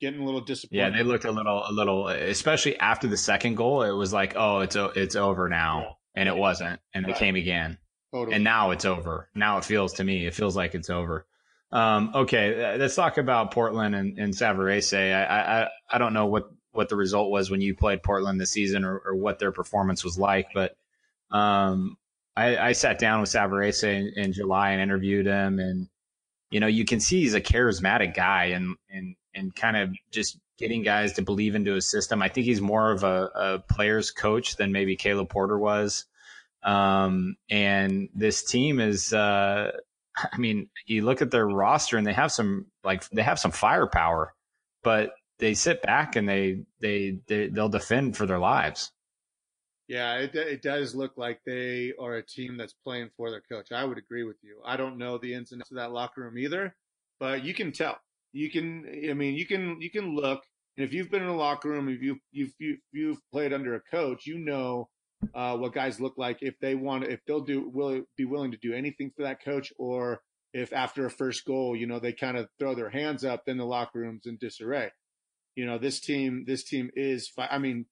getting 0.02 0.20
a 0.20 0.24
little 0.24 0.40
disappointed. 0.40 0.78
Yeah, 0.78 0.90
they 0.90 1.04
looked 1.04 1.24
a 1.24 1.30
little, 1.30 1.64
a 1.66 1.72
little, 1.72 2.08
especially 2.08 2.78
after 2.78 3.06
the 3.06 3.16
second 3.16 3.56
goal. 3.56 3.84
It 3.84 3.92
was 3.92 4.12
like, 4.12 4.34
oh, 4.36 4.60
it's 4.60 4.76
it's 4.76 5.16
over 5.16 5.48
now, 5.48 5.80
yeah. 5.80 5.92
and 6.16 6.28
it 6.28 6.36
wasn't, 6.36 6.80
and 6.92 7.06
right. 7.06 7.16
it 7.16 7.18
came 7.18 7.36
again, 7.36 7.78
totally. 8.12 8.34
and 8.34 8.44
now 8.44 8.72
it's 8.72 8.84
over. 8.84 9.30
Now 9.34 9.58
it 9.58 9.64
feels 9.64 9.94
to 9.94 10.04
me, 10.04 10.26
it 10.26 10.34
feels 10.34 10.56
like 10.56 10.74
it's 10.74 10.90
over. 10.90 11.24
Um, 11.70 12.10
okay, 12.14 12.76
let's 12.76 12.96
talk 12.96 13.16
about 13.16 13.52
Portland 13.52 13.94
and, 13.94 14.18
and 14.18 14.34
Savarese. 14.34 15.14
I, 15.14 15.62
I 15.62 15.68
I 15.90 15.98
don't 15.98 16.12
know 16.12 16.26
what 16.26 16.50
what 16.72 16.88
the 16.88 16.96
result 16.96 17.30
was 17.30 17.50
when 17.50 17.60
you 17.60 17.74
played 17.76 18.02
Portland 18.02 18.40
this 18.40 18.50
season, 18.50 18.84
or, 18.84 18.98
or 19.06 19.14
what 19.14 19.38
their 19.38 19.52
performance 19.52 20.04
was 20.04 20.18
like, 20.18 20.48
but 20.52 20.76
um, 21.30 21.96
I, 22.36 22.56
I 22.56 22.72
sat 22.72 22.98
down 22.98 23.20
with 23.20 23.30
Savarese 23.30 23.84
in, 23.84 24.12
in 24.16 24.32
July 24.32 24.72
and 24.72 24.82
interviewed 24.82 25.26
him, 25.26 25.60
and 25.60 25.88
you 26.52 26.60
know, 26.60 26.66
you 26.66 26.84
can 26.84 27.00
see 27.00 27.22
he's 27.22 27.34
a 27.34 27.40
charismatic 27.40 28.14
guy, 28.14 28.46
and 28.46 28.76
and 28.90 29.16
and 29.34 29.56
kind 29.56 29.76
of 29.76 29.90
just 30.10 30.38
getting 30.58 30.82
guys 30.82 31.14
to 31.14 31.22
believe 31.22 31.54
into 31.54 31.72
his 31.72 31.90
system. 31.90 32.22
I 32.22 32.28
think 32.28 32.44
he's 32.44 32.60
more 32.60 32.92
of 32.92 33.02
a, 33.02 33.30
a 33.34 33.58
player's 33.58 34.10
coach 34.10 34.56
than 34.56 34.70
maybe 34.70 34.94
Caleb 34.94 35.30
Porter 35.30 35.58
was. 35.58 36.04
Um, 36.62 37.36
and 37.50 38.10
this 38.14 38.44
team 38.44 38.78
is, 38.78 39.12
uh, 39.12 39.72
I 40.16 40.36
mean, 40.36 40.68
you 40.86 41.04
look 41.04 41.22
at 41.22 41.30
their 41.30 41.48
roster 41.48 41.96
and 41.96 42.06
they 42.06 42.12
have 42.12 42.30
some 42.30 42.66
like 42.84 43.08
they 43.08 43.22
have 43.22 43.38
some 43.38 43.50
firepower, 43.50 44.34
but 44.84 45.14
they 45.38 45.54
sit 45.54 45.80
back 45.82 46.16
and 46.16 46.28
they 46.28 46.64
they, 46.80 47.18
they 47.28 47.48
they'll 47.48 47.70
defend 47.70 48.16
for 48.16 48.26
their 48.26 48.38
lives. 48.38 48.92
Yeah, 49.92 50.14
it, 50.20 50.34
it 50.34 50.62
does 50.62 50.94
look 50.94 51.18
like 51.18 51.40
they 51.44 51.92
are 52.00 52.14
a 52.14 52.22
team 52.22 52.56
that's 52.56 52.72
playing 52.72 53.10
for 53.14 53.30
their 53.30 53.42
coach. 53.42 53.72
I 53.72 53.84
would 53.84 53.98
agree 53.98 54.24
with 54.24 54.38
you. 54.42 54.56
I 54.64 54.78
don't 54.78 54.96
know 54.96 55.18
the 55.18 55.34
ins 55.34 55.52
and 55.52 55.60
outs 55.60 55.70
of 55.70 55.76
that 55.76 55.92
locker 55.92 56.22
room 56.22 56.38
either, 56.38 56.74
but 57.20 57.44
you 57.44 57.52
can 57.52 57.72
tell 57.72 57.98
you 58.32 58.50
can 58.50 58.86
i 59.10 59.12
mean 59.12 59.34
you 59.34 59.46
can 59.46 59.80
you 59.80 59.90
can 59.90 60.14
look 60.14 60.42
and 60.76 60.86
if 60.86 60.92
you've 60.92 61.10
been 61.10 61.22
in 61.22 61.28
a 61.28 61.36
locker 61.36 61.68
room 61.68 61.88
if 61.88 62.02
you 62.02 62.16
you've 62.30 62.52
you've, 62.58 62.78
you've 62.92 63.30
played 63.30 63.52
under 63.52 63.74
a 63.74 63.80
coach 63.80 64.26
you 64.26 64.38
know 64.38 64.88
uh, 65.34 65.56
what 65.56 65.72
guys 65.72 66.00
look 66.00 66.14
like 66.16 66.38
if 66.40 66.58
they 66.60 66.74
want 66.74 67.04
if 67.04 67.20
they'll 67.26 67.44
do 67.44 67.70
will 67.72 68.02
be 68.16 68.24
willing 68.24 68.50
to 68.50 68.56
do 68.56 68.72
anything 68.72 69.12
for 69.14 69.22
that 69.22 69.44
coach 69.44 69.72
or 69.78 70.20
if 70.52 70.72
after 70.72 71.06
a 71.06 71.10
first 71.10 71.44
goal 71.44 71.76
you 71.76 71.86
know 71.86 72.00
they 72.00 72.12
kind 72.12 72.36
of 72.36 72.48
throw 72.58 72.74
their 72.74 72.90
hands 72.90 73.24
up 73.24 73.44
then 73.46 73.58
the 73.58 73.64
locker 73.64 74.00
room's 74.00 74.26
in 74.26 74.36
disarray 74.40 74.90
you 75.54 75.64
know 75.64 75.78
this 75.78 76.00
team 76.00 76.44
this 76.46 76.64
team 76.64 76.90
is 76.96 77.30
i 77.38 77.58
mean 77.58 77.86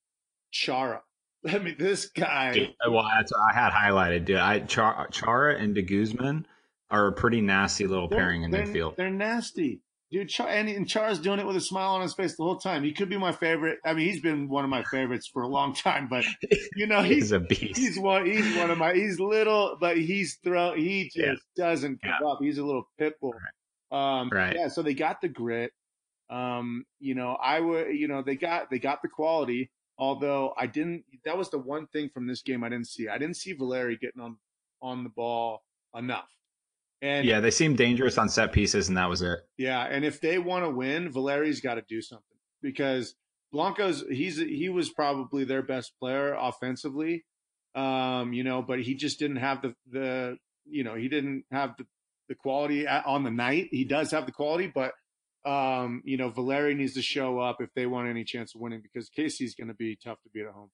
chara 0.51 1.01
I 1.47 1.57
mean, 1.57 1.75
this 1.79 2.07
guy. 2.07 2.53
Dude, 2.53 2.75
well, 2.89 3.03
that's 3.03 3.31
I 3.33 3.53
had 3.53 3.71
highlighted, 3.71 4.25
dude. 4.25 4.37
I 4.37 4.59
Char, 4.59 5.07
Chara 5.09 5.57
and 5.57 5.73
De 5.73 5.81
Guzman 5.81 6.45
are 6.89 7.07
a 7.07 7.11
pretty 7.11 7.41
nasty 7.41 7.87
little 7.87 8.07
they're, 8.07 8.19
pairing 8.19 8.43
in 8.43 8.51
they're, 8.51 8.65
midfield. 8.65 8.95
They're 8.95 9.09
nasty. 9.09 9.81
dude, 10.11 10.29
Char- 10.29 10.49
and, 10.49 10.69
and 10.69 10.87
Char's 10.87 11.19
doing 11.19 11.39
it 11.39 11.47
with 11.47 11.55
a 11.55 11.61
smile 11.61 11.91
on 11.91 12.01
his 12.01 12.13
face 12.13 12.35
the 12.35 12.43
whole 12.43 12.57
time. 12.57 12.83
He 12.83 12.91
could 12.91 13.09
be 13.09 13.17
my 13.17 13.31
favorite. 13.31 13.79
I 13.83 13.93
mean, 13.93 14.07
he's 14.07 14.21
been 14.21 14.49
one 14.49 14.63
of 14.63 14.69
my 14.69 14.83
favorites 14.83 15.27
for 15.31 15.41
a 15.41 15.47
long 15.47 15.73
time, 15.73 16.07
but 16.09 16.25
you 16.75 16.85
know, 16.85 17.01
he's, 17.01 17.15
he's 17.15 17.31
a 17.31 17.39
beast. 17.39 17.79
He's 17.79 17.97
one. 17.97 18.25
He's 18.25 18.55
one 18.57 18.69
of 18.69 18.77
my. 18.77 18.93
He's 18.93 19.19
little, 19.19 19.77
but 19.79 19.97
he's 19.97 20.37
throw. 20.43 20.75
He 20.75 21.05
just 21.05 21.17
yeah. 21.17 21.33
doesn't 21.55 22.01
give 22.01 22.11
yeah. 22.21 22.27
up. 22.27 22.39
He's 22.41 22.59
a 22.59 22.63
little 22.63 22.87
pit 22.99 23.15
bull. 23.19 23.33
Right. 23.33 24.19
Um, 24.19 24.29
right. 24.29 24.55
Yeah. 24.55 24.67
So 24.67 24.83
they 24.83 24.93
got 24.93 25.21
the 25.21 25.29
grit. 25.29 25.71
Um, 26.29 26.85
you 26.99 27.15
know, 27.15 27.35
I 27.41 27.59
would. 27.59 27.95
You 27.95 28.07
know, 28.07 28.21
they 28.21 28.35
got 28.35 28.69
they 28.69 28.79
got 28.79 29.01
the 29.01 29.09
quality. 29.09 29.71
Although 30.01 30.55
I 30.57 30.65
didn't. 30.65 31.03
That 31.25 31.37
was 31.37 31.51
the 31.51 31.59
one 31.59 31.85
thing 31.85 32.09
from 32.09 32.25
this 32.25 32.41
game 32.41 32.63
I 32.63 32.69
didn't 32.69 32.87
see. 32.87 33.07
I 33.07 33.19
didn't 33.19 33.37
see 33.37 33.53
Valeri 33.53 33.97
getting 33.97 34.19
on 34.19 34.37
on 34.81 35.03
the 35.03 35.11
ball 35.11 35.61
enough. 35.95 36.27
And 37.03 37.23
yeah, 37.23 37.39
they 37.39 37.51
seemed 37.51 37.77
dangerous 37.77 38.17
on 38.17 38.27
set 38.27 38.51
pieces, 38.51 38.87
and 38.87 38.97
that 38.97 39.09
was 39.09 39.21
it. 39.21 39.39
Yeah, 39.59 39.83
and 39.83 40.03
if 40.03 40.19
they 40.19 40.39
want 40.39 40.65
to 40.65 40.71
win, 40.71 41.11
Valeri's 41.11 41.61
got 41.61 41.75
to 41.75 41.83
do 41.87 42.01
something 42.01 42.25
because 42.63 43.13
Blanco's 43.51 44.03
he's 44.09 44.37
he 44.37 44.69
was 44.69 44.89
probably 44.89 45.43
their 45.43 45.61
best 45.61 45.93
player 45.99 46.33
offensively, 46.33 47.23
um, 47.75 48.33
you 48.33 48.43
know, 48.43 48.63
but 48.63 48.81
he 48.81 48.95
just 48.95 49.19
didn't 49.19 49.37
have 49.37 49.61
the 49.61 49.75
the 49.91 50.37
you 50.65 50.83
know 50.83 50.95
he 50.95 51.09
didn't 51.09 51.45
have 51.51 51.75
the 51.77 51.85
the 52.27 52.33
quality 52.33 52.87
on 52.87 53.23
the 53.23 53.29
night. 53.29 53.67
He 53.69 53.83
does 53.83 54.09
have 54.11 54.25
the 54.25 54.31
quality, 54.31 54.65
but 54.73 54.93
um, 55.45 56.01
you 56.05 56.17
know, 56.17 56.29
Valeri 56.29 56.75
needs 56.75 56.93
to 56.93 57.01
show 57.01 57.39
up 57.39 57.61
if 57.61 57.73
they 57.73 57.85
want 57.85 58.07
any 58.07 58.23
chance 58.23 58.53
of 58.55 58.61
winning 58.61 58.81
because 58.81 59.09
KC's 59.09 59.55
going 59.55 59.69
to 59.69 59.73
be 59.73 59.97
tough 60.03 60.21
to 60.23 60.29
beat 60.33 60.45
at 60.45 60.53
home. 60.53 60.69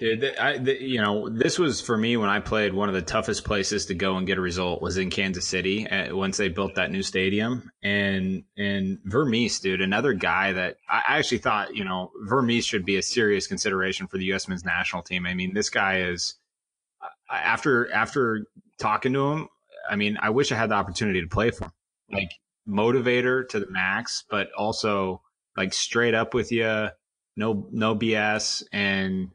Dude, 0.00 0.36
I, 0.36 0.58
the, 0.58 0.80
you 0.80 1.00
know, 1.00 1.28
this 1.28 1.58
was 1.58 1.80
for 1.80 1.96
me 1.96 2.16
when 2.16 2.28
I 2.28 2.38
played. 2.40 2.72
One 2.72 2.88
of 2.88 2.94
the 2.94 3.02
toughest 3.02 3.44
places 3.44 3.86
to 3.86 3.94
go 3.94 4.16
and 4.16 4.26
get 4.26 4.38
a 4.38 4.40
result 4.40 4.80
was 4.80 4.96
in 4.96 5.10
Kansas 5.10 5.46
City 5.46 5.86
at, 5.86 6.14
once 6.14 6.36
they 6.36 6.48
built 6.48 6.76
that 6.76 6.92
new 6.92 7.02
stadium. 7.02 7.70
And 7.82 8.44
and 8.56 8.98
Vermes, 9.04 9.58
dude, 9.58 9.80
another 9.80 10.12
guy 10.12 10.52
that 10.52 10.76
I 10.88 11.18
actually 11.18 11.38
thought, 11.38 11.74
you 11.74 11.84
know, 11.84 12.12
Vermes 12.26 12.64
should 12.64 12.84
be 12.84 12.96
a 12.96 13.02
serious 13.02 13.46
consideration 13.46 14.06
for 14.06 14.18
the 14.18 14.26
U.S. 14.26 14.46
men's 14.46 14.64
national 14.64 15.02
team. 15.02 15.26
I 15.26 15.34
mean, 15.34 15.52
this 15.52 15.70
guy 15.70 16.02
is 16.02 16.36
after 17.28 17.90
after 17.92 18.46
talking 18.78 19.14
to 19.14 19.32
him. 19.32 19.48
I 19.90 19.96
mean, 19.96 20.16
I 20.20 20.30
wish 20.30 20.52
I 20.52 20.56
had 20.56 20.70
the 20.70 20.76
opportunity 20.76 21.22
to 21.22 21.28
play 21.28 21.50
for 21.50 21.64
him. 21.64 21.72
Like 22.12 22.30
motivator 22.68 23.48
to 23.48 23.60
the 23.60 23.70
max, 23.70 24.24
but 24.30 24.50
also 24.56 25.22
like 25.56 25.72
straight 25.72 26.14
up 26.14 26.34
with 26.34 26.52
you, 26.52 26.88
no 27.36 27.68
no 27.70 27.94
BS 27.96 28.64
and 28.72 29.30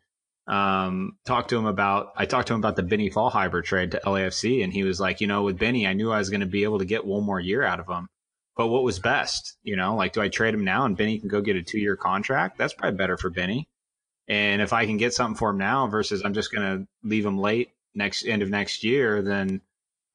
um, 0.48 1.18
talked 1.26 1.50
to 1.50 1.58
him 1.58 1.66
about, 1.66 2.14
I 2.18 2.26
talked 2.26 2.48
to 2.50 2.54
him 2.54 2.60
about 2.60 2.76
the 2.76 2.84
Benny 2.84 3.10
Feilhaber 3.10 3.64
trade 3.64 3.92
to 3.92 4.02
LAFC. 4.06 4.64
And 4.64 4.74
he 4.74 4.84
was 4.84 5.00
like, 5.00 5.22
you 5.22 5.28
know, 5.28 5.44
with 5.44 5.58
Benny, 5.58 5.88
I 5.88 5.94
knew 5.94 6.12
I 6.12 6.18
was 6.18 6.30
going 6.30 6.42
to 6.42 6.48
be 6.48 6.64
able 6.64 6.80
to 6.80 6.86
get 6.86 7.06
one 7.06 7.24
more 7.24 7.40
year 7.40 7.64
out 7.64 7.80
of 7.80 7.88
him. 7.88 8.10
But 8.56 8.68
what 8.68 8.84
was 8.84 9.00
best? 9.00 9.58
You 9.64 9.76
know, 9.76 9.96
like, 9.96 10.14
do 10.14 10.22
I 10.22 10.30
trade 10.30 10.54
him 10.54 10.64
now 10.64 10.86
and 10.86 10.98
Benny 10.98 11.20
can 11.20 11.30
go 11.30 11.42
get 11.42 11.56
a 11.56 11.64
two 11.64 11.80
year 11.80 11.96
contract? 11.96 12.58
That's 12.58 12.74
probably 12.74 12.98
better 12.98 13.18
for 13.18 13.30
Benny. 13.30 13.68
And 14.28 14.62
if 14.62 14.74
I 14.74 14.86
can 14.86 14.98
get 14.98 15.14
something 15.14 15.36
for 15.36 15.50
him 15.50 15.58
now 15.58 15.88
versus 15.88 16.24
I'm 16.24 16.34
just 16.34 16.52
going 16.52 16.64
to 16.64 16.88
leave 17.08 17.26
him 17.26 17.38
late 17.38 17.70
next 17.96 18.26
end 18.26 18.42
of 18.42 18.50
next 18.50 18.84
year, 18.84 19.22
then 19.22 19.62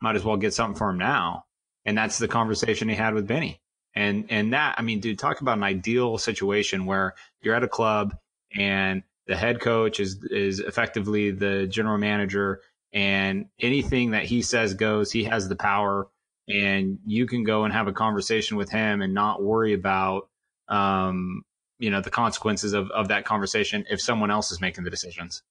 might 0.01 0.17
as 0.17 0.25
well 0.25 0.37
get 0.37 0.55
something 0.55 0.79
for 0.79 0.91
him 0.91 0.99
now. 0.99 1.45
And 1.89 1.97
that's 1.97 2.19
the 2.19 2.29
conversation 2.29 2.91
he 2.91 2.95
had 2.95 3.15
with 3.15 3.27
Benny. 3.27 3.63
And, 3.95 4.27
and 4.29 4.53
that, 4.53 4.75
I 4.77 4.83
mean, 4.83 5.01
dude, 5.01 5.19
talk 5.19 5.41
about 5.41 5.57
an 5.57 5.65
ideal 5.65 6.19
situation 6.19 6.85
where 6.85 7.15
you're 7.41 7.55
at 7.55 7.65
a 7.65 7.69
club 7.69 8.15
and 8.55 9.03
the 9.27 9.35
head 9.35 9.61
coach 9.61 9.99
is 9.99 10.23
is 10.31 10.61
effectively 10.61 11.31
the 11.31 11.67
general 11.67 11.97
manager 11.97 12.61
and 12.93 13.47
anything 13.59 14.11
that 14.11 14.25
he 14.25 14.43
says 14.43 14.75
goes 14.75 15.11
he 15.11 15.25
has 15.25 15.49
the 15.49 15.57
power 15.57 16.09
and 16.47 16.99
you 17.07 17.27
can 17.27 17.45
go 17.45 17.65
and 17.65 17.73
have 17.73 17.89
a 17.89 17.93
conversation 17.93 18.59
with 18.59 18.71
him 18.71 19.03
and 19.03 19.15
not 19.15 19.43
worry 19.43 19.75
about 19.75 20.29
um, 20.69 21.43
you 21.79 21.91
know 21.91 22.01
the 22.01 22.11
consequences 22.11 22.73
of, 22.73 22.91
of 22.91 23.09
that 23.09 23.25
conversation 23.25 23.85
if 23.91 24.01
someone 24.01 24.31
else 24.31 24.51
is 24.51 24.61
making 24.61 24.85
the 24.85 24.91
decisions 24.91 25.43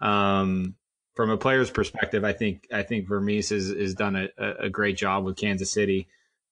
um, 0.00 0.74
from 1.18 1.30
a 1.30 1.36
player's 1.36 1.68
perspective 1.68 2.22
i 2.22 2.32
think 2.32 2.68
i 2.72 2.82
think 2.84 3.08
vermes 3.08 3.48
has, 3.48 3.70
has 3.70 3.94
done 3.94 4.14
a, 4.14 4.28
a 4.60 4.70
great 4.70 4.96
job 4.96 5.24
with 5.24 5.36
kansas 5.36 5.72
city 5.72 6.06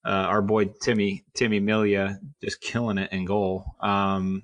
uh, 0.05 0.09
our 0.09 0.42
boy 0.42 0.64
timmy 0.64 1.24
timmy 1.35 1.61
Melia 1.61 2.18
just 2.42 2.61
killing 2.61 2.98
it 2.98 3.12
in 3.12 3.24
goal 3.24 3.76
um, 3.81 4.42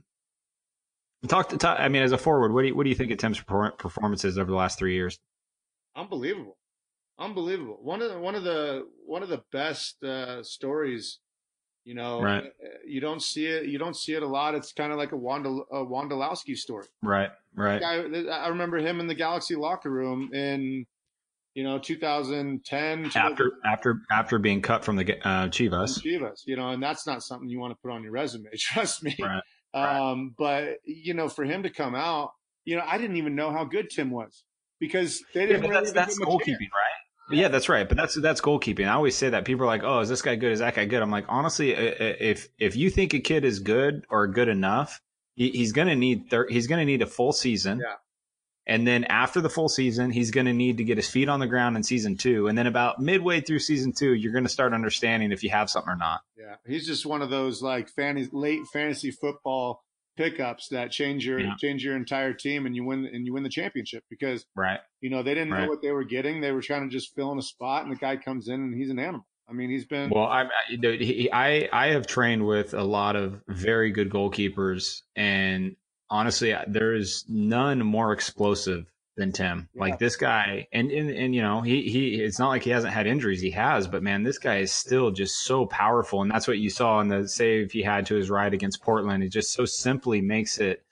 Talk 1.29 1.51
to, 1.51 1.57
talk, 1.57 1.79
I 1.79 1.89
mean, 1.89 2.03
as 2.03 2.11
a 2.11 2.19
forward, 2.19 2.53
what 2.53 2.63
do 2.63 2.69
you, 2.69 2.75
what 2.75 2.83
do 2.83 2.91
you 2.91 2.97
think 2.97 3.13
of 3.13 3.19
Tim's 3.19 3.41
performances 3.41 4.39
over 4.39 4.51
the 4.51 4.57
last 4.57 4.77
three 4.77 4.95
years? 4.95 5.21
Unbelievable, 5.95 6.57
unbelievable. 7.17 7.79
One 7.81 8.03
of 8.03 8.11
the, 8.11 8.19
one 8.19 8.35
of 8.35 8.43
the 8.43 8.89
one 9.07 9.23
of 9.23 9.29
the 9.29 9.45
best 9.53 10.03
uh, 10.03 10.43
stories. 10.43 11.21
You 11.85 11.95
know, 11.95 12.23
right. 12.23 12.45
Uh, 12.45 12.69
you 12.87 13.01
don't 13.01 13.21
see 13.21 13.47
it. 13.47 13.67
You 13.67 13.79
don't 13.79 13.97
see 13.97 14.15
it 14.15 14.23
a 14.23 14.27
lot. 14.27 14.55
It's 14.55 14.73
kind 14.73 14.93
of 14.93 14.99
like 14.99 15.13
a 15.13 15.17
Wanda 15.17 15.49
a 15.49 15.85
Wondolowski 15.85 16.57
story. 16.57 16.87
Right, 17.03 17.31
right. 17.57 17.83
I, 17.83 17.97
I 18.29 18.49
remember 18.49 18.79
him 18.79 19.01
in 19.01 19.09
the 19.09 19.15
Galaxy 19.15 19.57
locker 19.57 19.91
room 19.91 20.33
in 20.33 20.87
you 21.55 21.65
know 21.65 21.79
2010 21.79 23.11
after 23.15 23.53
after 23.65 24.03
after 24.13 24.39
being 24.39 24.63
cut 24.63 24.85
from 24.85 24.95
the 24.97 25.19
uh, 25.27 25.49
Chivas. 25.49 26.01
Chivas, 26.01 26.43
you 26.47 26.57
know, 26.57 26.69
and 26.69 26.83
that's 26.83 27.07
not 27.07 27.23
something 27.23 27.49
you 27.49 27.59
want 27.59 27.73
to 27.73 27.79
put 27.83 27.91
on 27.91 28.05
your 28.05 28.13
resume. 28.13 28.49
Trust 28.57 29.03
me. 29.03 29.17
Right. 29.21 29.43
Um, 29.75 30.35
but 30.39 30.77
you 30.85 31.15
know, 31.15 31.29
for 31.29 31.45
him 31.45 31.65
to 31.65 31.71
come 31.71 31.97
out, 31.97 32.33
you 32.65 32.77
know, 32.77 32.85
I 32.87 32.99
didn't 32.99 33.17
even 33.17 33.35
know 33.35 33.51
how 33.51 33.65
good 33.65 33.91
Tim 33.91 34.11
was 34.11 34.45
because 34.79 35.21
they 35.35 35.47
didn't. 35.47 35.65
Yeah, 35.65 35.71
really 35.71 35.91
that's 35.91 35.93
that's 35.93 36.21
goalkeeping, 36.21 36.47
right? 36.49 37.03
Yeah, 37.33 37.49
that's 37.49 37.69
right. 37.69 37.89
But 37.89 37.97
that's 37.97 38.21
that's 38.21 38.41
goalkeeping. 38.41 38.87
I 38.87 38.93
always 38.93 39.17
say 39.17 39.31
that 39.31 39.45
people 39.45 39.65
are 39.65 39.67
like, 39.67 39.83
"Oh, 39.85 40.01
is 40.01 40.09
this 40.09 40.23
guy 40.23 40.37
good? 40.37 40.53
Is 40.53 40.61
that 40.61 40.75
guy 40.75 40.85
good?" 40.85 41.03
I'm 41.03 41.11
like, 41.11 41.27
honestly, 41.29 41.73
if 41.73 42.49
if 42.59 42.77
you 42.77 42.91
think 42.91 43.15
a 43.15 43.21
kid 43.21 43.45
is 43.45 43.61
good 43.61 44.05
or 44.11 44.27
good 44.27 44.49
enough, 44.49 45.01
he's 45.35 45.73
going 45.73 45.89
to 45.89 45.97
need 45.97 46.31
thir- 46.31 46.49
he's 46.49 46.67
to 46.67 46.85
need 46.85 47.03
a 47.03 47.07
full 47.07 47.33
season. 47.33 47.81
Yeah. 47.81 47.95
And 48.65 48.87
then 48.87 49.05
after 49.05 49.41
the 49.41 49.51
full 49.51 49.69
season, 49.69 50.11
he's 50.13 50.31
going 50.31 50.47
to 50.47 50.53
need 50.53 50.77
to 50.77 50.85
get 50.85 50.97
his 50.97 51.11
feet 51.11 51.29
on 51.29 51.41
the 51.41 51.49
ground 51.49 51.77
in 51.77 51.83
season 51.83 52.17
two. 52.17 52.47
And 52.47 52.57
then 52.57 52.69
about 52.69 53.01
midway 53.01 53.41
through 53.41 53.59
season 53.59 53.93
two, 53.93 54.15
you're 54.15 54.33
going 54.33 54.45
to 54.45 54.51
start 54.51 54.73
understanding 54.73 55.33
if 55.33 55.43
you 55.43 55.51
have 55.51 55.69
something 55.69 55.93
or 55.93 55.97
not. 55.97 56.21
Yeah. 56.39 56.57
He's 56.65 56.87
just 56.87 57.05
one 57.05 57.23
of 57.23 57.31
those 57.31 57.61
like 57.61 57.89
fantasy, 57.89 58.31
late 58.33 58.61
fantasy 58.73 59.11
football 59.11 59.83
pickups 60.17 60.69
that 60.69 60.91
change 60.91 61.27
your 61.27 61.41
yeah. 61.41 61.55
change 61.59 61.85
your 61.85 61.97
entire 61.97 62.33
team 62.33 62.67
and 62.67 62.77
you 62.77 62.85
win 62.85 63.07
and 63.07 63.27
you 63.27 63.33
win 63.33 63.43
the 63.43 63.49
championship 63.49 64.05
because 64.11 64.45
right 64.55 64.81
you 65.01 65.09
know 65.09 65.23
they 65.23 65.35
didn't 65.35 65.53
right. 65.53 65.63
know 65.63 65.69
what 65.69 65.81
they 65.81 65.91
were 65.91 66.05
getting 66.05 66.41
they 66.41 66.53
were 66.53 66.61
trying 66.61 66.89
to 66.89 66.95
just 66.95 67.15
fill 67.15 67.33
in 67.33 67.39
a 67.39 67.43
spot 67.43 67.85
and 67.85 67.93
the 67.93 67.97
guy 67.97 68.17
comes 68.17 68.49
in 68.49 68.55
and 68.55 68.75
he's 68.75 68.91
an 68.91 68.99
animal 68.99 69.27
I 69.49 69.55
mean, 69.55 69.71
he's 69.71 69.85
been 69.85 70.09
well. 70.09 70.25
I, 70.25 70.49
I 71.33 71.69
I 71.73 71.87
have 71.89 72.07
trained 72.07 72.47
with 72.47 72.73
a 72.73 72.85
lot 72.85 73.17
of 73.17 73.43
very 73.49 73.91
good 73.91 74.09
goalkeepers, 74.09 75.03
and 75.15 75.77
honestly, 76.09 76.55
there 76.69 76.95
is 76.95 77.25
none 77.29 77.81
more 77.81 78.13
explosive 78.13 78.92
than 79.17 79.33
Tim. 79.33 79.69
Yeah. 79.75 79.81
Like 79.81 79.99
this 79.99 80.17
guy, 80.17 80.67
and, 80.73 80.91
and 80.91 81.11
and 81.11 81.35
you 81.35 81.43
know, 81.43 81.61
he 81.61 81.83
he. 81.83 82.23
It's 82.23 82.39
not 82.39 82.49
like 82.49 82.63
he 82.63 82.71
hasn't 82.71 82.93
had 82.93 83.07
injuries. 83.07 83.41
He 83.41 83.51
has, 83.51 83.87
but 83.87 84.03
man, 84.03 84.23
this 84.23 84.39
guy 84.39 84.59
is 84.59 84.73
still 84.73 85.11
just 85.11 85.45
so 85.45 85.67
powerful, 85.67 86.23
and 86.23 86.31
that's 86.31 86.49
what 86.49 86.59
you 86.59 86.71
saw 86.71 87.01
in 87.01 87.09
the 87.09 87.29
save 87.29 87.73
he 87.73 87.83
had 87.83 88.07
to 88.07 88.15
his 88.15 88.31
right 88.31 88.53
against 88.53 88.83
Portland. 88.83 89.23
It 89.23 89.29
just 89.29 89.53
so 89.53 89.65
simply 89.65 90.21
makes 90.21 90.59
it 90.59 90.83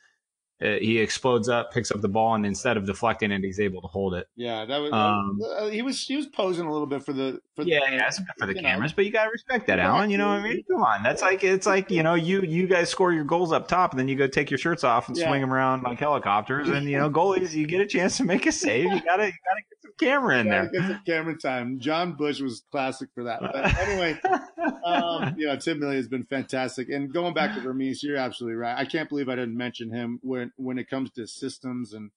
he 0.61 0.99
explodes 0.99 1.49
up, 1.49 1.73
picks 1.73 1.91
up 1.91 2.01
the 2.01 2.09
ball, 2.09 2.35
and 2.35 2.45
instead 2.45 2.77
of 2.77 2.85
deflecting 2.85 3.33
it, 3.33 3.43
he's 3.43 3.61
able 3.61 3.81
to 3.81 3.89
hold 3.89 4.15
it. 4.15 4.29
Yeah, 4.37 4.67
that 4.67 4.79
was 4.79 4.93
um, 4.93 5.41
uh, 5.59 5.69
he 5.69 5.81
was 5.81 6.05
he 6.05 6.17
was 6.17 6.27
posing 6.27 6.67
a 6.67 6.73
little 6.73 6.87
bit 6.87 7.03
for 7.03 7.15
the 7.15 7.41
for 7.57 7.63
yeah 7.63 7.81
the, 7.89 7.97
yeah 7.97 8.11
for 8.39 8.47
the 8.47 8.55
cameras, 8.55 8.93
know. 8.93 8.97
but 8.97 9.05
you 9.07 9.11
gotta 9.11 9.31
respect 9.31 9.67
that, 9.69 9.79
Alan. 9.79 10.11
You 10.11 10.19
know 10.19 10.29
what 10.29 10.41
I 10.41 10.43
mean? 10.43 10.63
Come 10.71 10.83
on, 10.83 11.03
that's 11.03 11.23
like 11.23 11.43
it's 11.45 11.67
like 11.67 11.91
you 11.91 12.03
know 12.03 12.15
you 12.15 12.43
you 12.43 12.67
guys 12.67 12.91
score 12.91 13.13
your 13.13 13.25
goals 13.25 13.53
up 13.53 13.69
top, 13.69 13.93
and 13.93 13.99
then 13.99 14.09
you 14.09 14.17
go 14.17 14.27
take 14.27 14.51
your 14.51 14.59
shirts 14.59 14.85
off 14.85 15.09
and 15.09 15.17
yeah. 15.17 15.29
swing 15.29 15.41
them 15.41 15.53
around 15.53 15.83
like 15.83 15.99
helicopters, 15.99 16.69
and 16.69 16.89
you 16.91 16.99
know 16.99 17.09
goalies 17.21 17.55
you 17.55 17.67
get 17.67 17.81
a 17.81 17.87
chance 17.87 18.19
to 18.19 18.25
make 18.25 18.47
a 18.47 18.53
save, 18.53 18.85
you 18.85 19.01
gotta 19.03 19.27
you 19.27 19.33
gotta 19.33 19.63
get 19.71 19.83
some 19.83 19.93
camera 19.99 20.41
in 20.41 20.49
there. 20.49 20.71
Get 20.71 20.83
some 20.83 21.01
camera 21.07 21.39
time. 21.39 21.81
Jon 21.81 22.13
Busch 22.13 22.41
was 22.41 22.65
classic 22.71 23.09
for 23.15 23.25
that. 23.25 23.41
But 23.41 23.79
anyway, 23.79 24.21
um, 24.85 25.35
you 25.39 25.47
know 25.47 25.57
Tim 25.57 25.81
Melia 25.81 25.97
has 25.97 26.09
been 26.09 26.25
fantastic, 26.25 26.91
and 26.91 27.11
going 27.11 27.33
back 27.33 27.55
to 27.55 27.63
Vermes, 27.63 28.03
you're 28.03 28.19
absolutely 28.19 28.57
right. 28.57 28.77
I 28.77 28.85
can't 28.85 29.09
believe 29.09 29.31
I 29.31 29.37
didn't 29.37 29.57
mention 29.57 29.91
him 29.91 30.21
when 30.23 30.50
when 30.57 30.79
it 30.79 30.89
comes 30.89 31.11
to 31.13 31.27
systems 31.27 31.93
and 31.93 32.11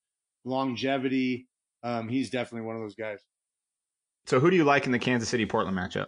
longevity. 0.45 1.47
Um, 1.83 2.07
he's 2.07 2.29
definitely 2.29 2.65
one 2.65 2.75
of 2.75 2.81
those 2.81 2.95
guys. 2.95 3.19
So 4.25 4.39
who 4.39 4.49
do 4.49 4.55
you 4.55 4.63
like 4.63 4.85
in 4.85 4.91
the 4.91 4.99
Kansas 4.99 5.29
City 5.29 5.45
Portland 5.45 5.77
matchup? 5.77 6.07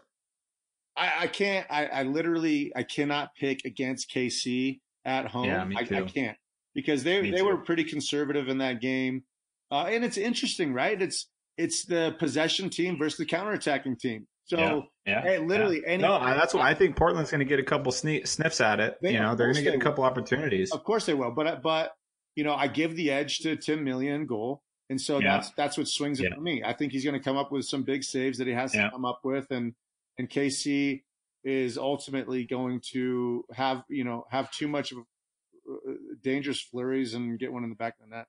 I, 0.97 1.11
I 1.21 1.27
can't. 1.27 1.67
I, 1.69 1.85
I, 1.87 2.03
literally 2.03 2.71
I 2.75 2.83
cannot 2.83 3.35
pick 3.35 3.65
against 3.65 4.09
KC 4.09 4.79
at 5.03 5.27
home. 5.27 5.45
Yeah, 5.45 5.65
me 5.65 5.75
too. 5.85 5.95
I, 5.95 5.99
I 5.99 6.03
can't 6.03 6.37
because 6.73 7.03
they 7.03 7.21
me 7.21 7.31
they 7.31 7.37
too. 7.37 7.45
were 7.45 7.57
pretty 7.57 7.83
conservative 7.83 8.47
in 8.47 8.59
that 8.59 8.79
game, 8.79 9.23
uh, 9.71 9.87
and 9.89 10.05
it's 10.05 10.17
interesting, 10.17 10.73
right? 10.73 11.01
It's 11.01 11.27
it's 11.57 11.85
the 11.85 12.15
possession 12.17 12.69
team 12.69 12.97
versus 12.97 13.17
the 13.17 13.25
counterattacking 13.25 13.99
team. 13.99 14.27
So 14.45 14.57
yeah, 14.57 14.81
yeah, 15.05 15.21
hey, 15.21 15.37
literally 15.39 15.81
yeah. 15.81 15.93
any. 15.93 16.03
No, 16.03 16.19
that's 16.19 16.53
why 16.53 16.69
I 16.69 16.73
think. 16.75 16.95
Portland's 16.95 17.31
going 17.31 17.39
to 17.39 17.45
get 17.45 17.59
a 17.59 17.63
couple 17.63 17.91
sne- 17.91 18.27
sniffs 18.27 18.61
at 18.61 18.79
it. 18.79 18.97
They, 19.01 19.13
you 19.13 19.19
know, 19.19 19.35
they're 19.35 19.47
going 19.47 19.55
to 19.55 19.63
get 19.63 19.75
a 19.75 19.79
couple 19.79 20.03
will. 20.03 20.11
opportunities. 20.11 20.71
Of 20.71 20.83
course 20.83 21.05
they 21.05 21.13
will, 21.13 21.31
but 21.31 21.61
but 21.61 21.91
you 22.35 22.43
know, 22.43 22.53
I 22.53 22.67
give 22.67 22.95
the 22.95 23.11
edge 23.11 23.39
to 23.39 23.55
Tim 23.55 23.83
Melia 23.83 24.17
goal. 24.25 24.61
And 24.89 25.01
so 25.01 25.19
yeah. 25.19 25.37
that's 25.37 25.51
that's 25.51 25.77
what 25.77 25.87
swings 25.87 26.19
it 26.19 26.27
yeah. 26.29 26.35
for 26.35 26.41
me. 26.41 26.61
I 26.63 26.73
think 26.73 26.91
he's 26.91 27.03
going 27.03 27.17
to 27.17 27.23
come 27.23 27.37
up 27.37 27.51
with 27.51 27.65
some 27.65 27.83
big 27.83 28.03
saves 28.03 28.37
that 28.37 28.45
he 28.45 28.53
has 28.53 28.71
to 28.73 28.89
come 28.91 29.03
up 29.03 29.21
with, 29.23 29.49
and 29.49 29.73
and 30.19 30.29
KC, 30.29 31.01
is 31.45 31.77
ultimately 31.77 32.43
going 32.43 32.81
to 32.91 33.45
have 33.53 33.83
you 33.87 34.03
know 34.03 34.25
have 34.29 34.51
too 34.51 34.67
much 34.67 34.91
of 34.91 34.99
uh, 34.99 35.93
dangerous 36.23 36.59
flurries 36.59 37.13
and 37.13 37.39
get 37.39 37.53
one 37.53 37.63
in 37.63 37.69
the 37.69 37.75
back 37.75 37.95
of 38.01 38.09
the 38.09 38.15
net. 38.15 38.27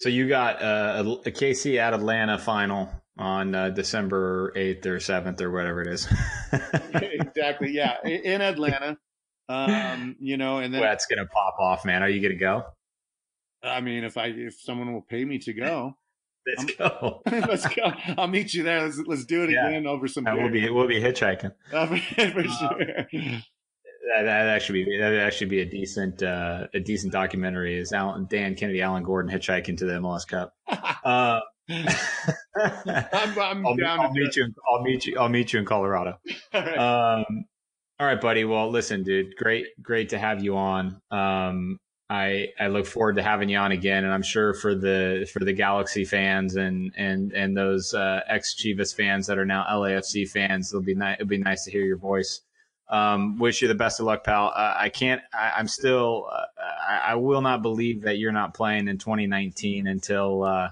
So 0.00 0.08
you 0.08 0.28
got 0.28 0.62
uh, 0.62 1.18
a 1.24 1.30
KC 1.30 1.78
at 1.78 1.94
Atlanta 1.94 2.38
final 2.38 2.90
on 3.18 3.54
uh, 3.54 3.70
December 3.70 4.52
eighth 4.54 4.86
or 4.86 5.00
seventh 5.00 5.40
or 5.40 5.50
whatever 5.50 5.82
it 5.82 5.88
is. 5.88 6.06
exactly. 6.94 7.72
Yeah, 7.72 7.96
in 8.04 8.40
Atlanta. 8.40 8.96
Um, 9.48 10.16
you 10.18 10.36
know, 10.36 10.58
and 10.58 10.74
then 10.74 10.80
well, 10.80 10.90
that's 10.90 11.06
gonna 11.06 11.24
pop 11.24 11.54
off, 11.60 11.84
man. 11.84 12.02
Are 12.02 12.08
you 12.08 12.20
gonna 12.20 12.34
go? 12.34 12.64
I 13.66 13.80
mean, 13.80 14.04
if 14.04 14.16
I 14.16 14.26
if 14.26 14.60
someone 14.60 14.92
will 14.92 15.02
pay 15.02 15.24
me 15.24 15.38
to 15.38 15.52
go. 15.52 15.96
Let's 16.46 16.62
I'm, 16.62 16.88
go. 17.00 17.22
let's 17.26 17.66
go. 17.74 17.90
I'll 18.16 18.28
meet 18.28 18.54
you 18.54 18.62
there. 18.62 18.82
Let's 18.82 19.02
let's 19.04 19.24
do 19.24 19.42
it 19.42 19.50
yeah. 19.50 19.66
again 19.66 19.84
over 19.84 20.06
some. 20.06 20.26
we'll 20.26 20.48
be 20.48 20.70
we'll 20.70 20.86
be 20.86 21.00
hitchhiking. 21.00 21.52
For, 21.70 21.96
sure. 21.96 22.76
That 24.14 24.22
that 24.22 24.46
actually 24.46 24.84
be 24.84 24.96
that 25.00 25.12
actually 25.14 25.48
be 25.48 25.60
a 25.62 25.64
decent 25.64 26.22
uh, 26.22 26.68
a 26.72 26.78
decent 26.78 27.12
documentary. 27.12 27.76
Is 27.76 27.92
Alan, 27.92 28.26
Dan 28.30 28.54
Kennedy, 28.54 28.80
Alan 28.80 29.02
Gordon 29.02 29.28
hitchhiking 29.28 29.76
to 29.78 29.86
the 29.86 29.94
MLS 29.94 30.24
Cup. 30.24 30.54
Uh, 30.68 31.40
I'm, 31.68 33.38
I'm 33.38 33.66
I'll, 33.66 33.74
down. 33.74 33.98
I'll 33.98 34.12
meet 34.12 34.36
you. 34.36 34.44
In, 34.44 34.54
I'll 34.70 34.82
meet 34.82 35.06
you. 35.06 35.18
I'll 35.18 35.28
meet 35.28 35.52
you 35.52 35.58
in 35.58 35.64
Colorado. 35.64 36.20
all, 36.54 36.62
right. 36.62 36.78
Um, 36.78 37.44
all 37.98 38.06
right, 38.06 38.20
buddy. 38.20 38.44
Well, 38.44 38.70
listen, 38.70 39.02
dude. 39.02 39.34
Great, 39.36 39.66
great 39.82 40.10
to 40.10 40.18
have 40.18 40.44
you 40.44 40.56
on. 40.56 41.00
Um, 41.10 41.80
I 42.08 42.48
I 42.58 42.68
look 42.68 42.86
forward 42.86 43.16
to 43.16 43.22
having 43.22 43.48
you 43.48 43.58
on 43.58 43.72
again, 43.72 44.04
and 44.04 44.12
I'm 44.12 44.22
sure 44.22 44.54
for 44.54 44.74
the 44.74 45.28
for 45.32 45.44
the 45.44 45.52
Galaxy 45.52 46.04
fans 46.04 46.54
and 46.54 46.92
and 46.96 47.32
and 47.32 47.56
those 47.56 47.94
uh, 47.94 48.20
ex 48.28 48.54
Chivas 48.54 48.94
fans 48.94 49.26
that 49.26 49.38
are 49.38 49.46
now 49.46 49.64
LAFC 49.68 50.28
fans, 50.28 50.72
it'll 50.72 50.82
be 50.82 50.94
nice. 50.94 51.16
It'll 51.18 51.28
be 51.28 51.38
nice 51.38 51.64
to 51.64 51.70
hear 51.70 51.84
your 51.84 51.98
voice. 51.98 52.42
Um, 52.88 53.38
wish 53.38 53.60
you 53.60 53.66
the 53.66 53.74
best 53.74 53.98
of 53.98 54.06
luck, 54.06 54.22
pal. 54.22 54.52
Uh, 54.54 54.74
I 54.76 54.88
can't. 54.88 55.20
I, 55.34 55.58
am 55.58 55.66
still. 55.66 56.28
Uh, 56.32 56.44
I, 56.88 56.98
I, 56.98 57.14
will 57.16 57.42
not 57.42 57.60
believe 57.60 58.02
that 58.02 58.18
you're 58.18 58.30
not 58.30 58.54
playing 58.54 58.86
in 58.86 58.98
2019 58.98 59.88
until 59.88 60.44
uh, 60.44 60.68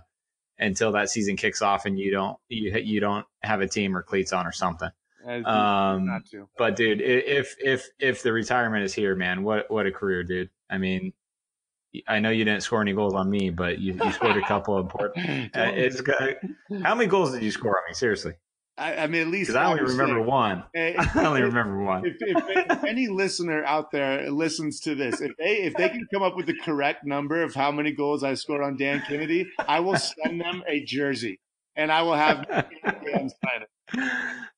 until 0.61 0.93
that 0.93 1.11
season 1.11 1.37
kicks 1.37 1.61
off 1.63 1.87
and 1.87 1.99
you 1.99 2.13
don't 2.13 2.39
you 2.49 2.79
you 2.79 3.01
don't 3.01 3.27
have 3.43 3.61
a 3.61 3.67
team 3.67 3.97
or 3.97 4.05
cleats 4.05 4.33
on 4.33 4.47
or 4.47 4.53
something. 4.53 4.91
Um, 5.27 6.23
but 6.57 6.77
dude, 6.77 7.01
if 7.01 7.57
if 7.59 7.89
if 7.99 8.23
the 8.23 8.33
retirement 8.33 8.85
is 8.85 8.95
here, 8.95 9.17
man, 9.17 9.43
what 9.43 9.69
what 9.69 9.87
a 9.87 9.91
career, 9.91 10.23
dude. 10.23 10.51
I 10.71 10.79
mean, 10.79 11.13
I 12.07 12.21
know 12.21 12.31
you 12.31 12.45
didn't 12.45 12.63
score 12.63 12.81
any 12.81 12.93
goals 12.93 13.15
on 13.15 13.31
me, 13.31 13.51
but 13.51 13.79
you, 13.79 13.95
you 14.03 14.13
scored 14.13 14.37
a 14.37 14.47
couple 14.47 14.77
of 14.77 14.87
important. 14.87 15.51
Uh, 15.55 15.71
it's 15.75 16.03
how 16.83 16.95
many 16.95 17.09
goals 17.09 17.33
did 17.33 17.43
you 17.43 17.51
score 17.51 17.79
on 17.79 17.85
me? 17.89 17.95
Seriously. 17.95 18.35
I, 18.77 18.97
I 18.97 19.07
mean, 19.07 19.23
at 19.23 19.29
least 19.29 19.55
I 19.55 19.67
only 19.67 19.83
remember 19.83 20.21
one. 20.21 20.65
If, 20.75 21.17
I 21.17 21.27
only 21.27 21.43
remember 21.43 21.83
one. 21.83 22.05
If, 22.05 22.17
if, 22.21 22.45
if, 22.71 22.85
any 22.85 23.07
listener 23.09 23.65
out 23.65 23.93
there 23.93 24.31
listens 24.31 24.81
to 24.81 24.95
this, 24.95 25.21
if 25.21 25.37
they 25.37 25.63
if 25.63 25.75
they 25.75 25.89
can 25.89 26.07
come 26.13 26.23
up 26.23 26.37
with 26.37 26.47
the 26.47 26.55
correct 26.55 27.05
number 27.05 27.43
of 27.43 27.55
how 27.55 27.71
many 27.71 27.93
goals 27.93 28.25
I 28.25 28.35
scored 28.35 28.63
on 28.63 28.77
Dan 28.77 29.03
Kennedy, 29.07 29.47
I 29.59 29.81
will 29.81 29.97
send 29.97 30.41
them 30.41 30.65
a 30.67 30.85
jersey, 30.85 31.41
and 31.77 31.93
I 31.93 32.03
will 32.03 32.15
have 32.15 32.45
sign 32.49 33.31
it. 33.63 33.69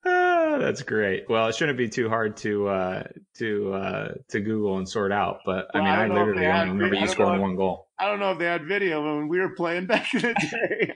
Ah, 0.06 0.56
that's 0.58 0.82
great. 0.82 1.28
Well, 1.28 1.48
it 1.48 1.54
shouldn't 1.54 1.78
be 1.78 1.88
too 1.88 2.08
hard 2.08 2.38
to 2.38 2.68
uh, 2.68 3.02
to 3.38 3.72
uh, 3.74 4.14
to 4.28 4.40
Google 4.40 4.78
and 4.78 4.88
sort 4.88 5.12
out. 5.12 5.40
But 5.44 5.68
well, 5.72 5.82
I 5.82 5.86
mean, 5.86 5.94
I, 5.94 6.04
I 6.04 6.08
literally 6.08 6.46
only 6.46 6.74
remember 6.74 6.96
you 6.96 7.06
scoring 7.06 7.40
one 7.40 7.56
goal. 7.56 7.86
I 7.98 8.06
don't 8.06 8.20
know 8.20 8.32
if 8.32 8.38
they 8.38 8.44
had 8.44 8.66
video 8.66 9.02
when 9.02 9.28
we 9.28 9.38
were 9.40 9.50
playing 9.50 9.86
back 9.86 10.12
in 10.12 10.20
the 10.20 10.34
day. 10.34 10.94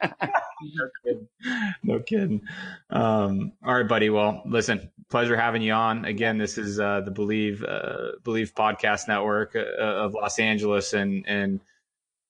no 0.63 0.89
kidding. 1.05 1.29
No 1.83 1.99
kidding. 2.01 2.43
Um, 2.91 3.53
all 3.65 3.75
right, 3.75 3.89
buddy. 3.89 4.11
Well, 4.11 4.43
listen, 4.45 4.91
pleasure 5.09 5.37
having 5.37 5.63
you 5.63 5.73
on 5.73 6.05
again. 6.05 6.39
This 6.39 6.59
is 6.59 6.79
uh, 6.79 7.01
the 7.01 7.11
Bleav 7.11 7.63
uh, 7.63 8.19
Bleav 8.23 8.53
Podcast 8.53 9.09
Network 9.09 9.57
uh, 9.57 9.61
of 9.81 10.15
Los 10.15 10.39
Angeles, 10.39 10.93
and 10.93 11.27
and 11.27 11.61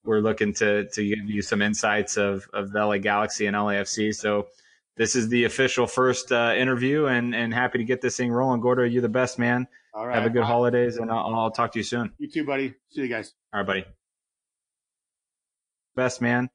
we're 0.05 0.21
looking 0.21 0.55
to 0.55 0.89
to 0.89 1.05
give 1.05 1.29
you 1.29 1.43
some 1.43 1.63
insights 1.63 2.17
of 2.17 2.49
of 2.53 2.73
the 2.73 2.85
LA 2.85 2.99
Galaxy 2.99 3.47
and 3.47 3.57
LAFC. 3.57 4.15
So 4.15 4.47
this 4.97 5.17
is 5.17 5.29
the 5.29 5.45
official 5.45 5.87
first 5.87 6.31
uh, 6.31 6.55
interview, 6.57 7.07
and 7.07 7.35
and 7.35 7.53
happy 7.53 7.79
to 7.79 7.85
get 7.85 8.01
this 8.01 8.17
thing 8.17 8.31
rolling. 8.31 8.61
Gordo, 8.61 8.85
you're 8.85 9.03
the 9.03 9.09
best 9.09 9.39
man. 9.39 9.67
All 9.93 10.07
right. 10.07 10.15
Have 10.15 10.27
a 10.27 10.31
good 10.31 10.43
Bye. 10.43 10.47
holidays, 10.47 10.97
and 10.99 11.11
I'll, 11.11 11.35
I'll 11.35 11.51
talk 11.51 11.73
to 11.73 11.79
you 11.79 11.83
soon. 11.83 12.13
You 12.19 12.29
too, 12.29 12.45
buddy. 12.45 12.75
See 12.91 13.03
you 13.03 13.09
guys. 13.09 13.35
All 13.53 13.61
right, 13.61 13.67
buddy. 13.67 13.85
Best 15.97 16.21
man. 16.21 16.49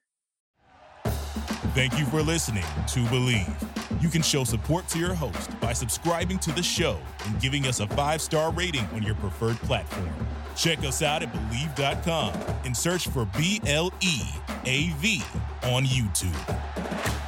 Thank 1.74 2.00
you 2.00 2.06
for 2.06 2.22
listening 2.22 2.64
to 2.64 3.00
Bleav. 3.06 4.02
You 4.02 4.08
can 4.08 4.22
show 4.22 4.44
support 4.46 4.88
to 4.90 5.00
your 5.00 5.14
host 5.14 5.60
by 5.60 5.74
subscribing 5.74 6.40
to 6.40 6.52
the 6.54 6.64
show 6.64 6.98
and 7.26 7.42
giving 7.42 7.66
us 7.66 7.82
a 7.82 7.88
five 7.88 8.22
star 8.22 8.52
rating 8.52 8.86
on 8.94 9.04
your 9.04 9.16
preferred 9.16 9.58
platform. 9.58 10.10
Check 10.56 10.80
us 10.80 11.02
out 11.02 11.22
at 11.22 11.34
Bleav.com 11.34 12.34
and 12.64 12.76
search 12.76 13.10
for 13.10 13.26
B 13.38 13.60
L 13.68 13.92
E 14.02 14.22
A 14.66 14.90
V 15.00 15.22
on 15.64 15.84
YouTube. 15.84 17.25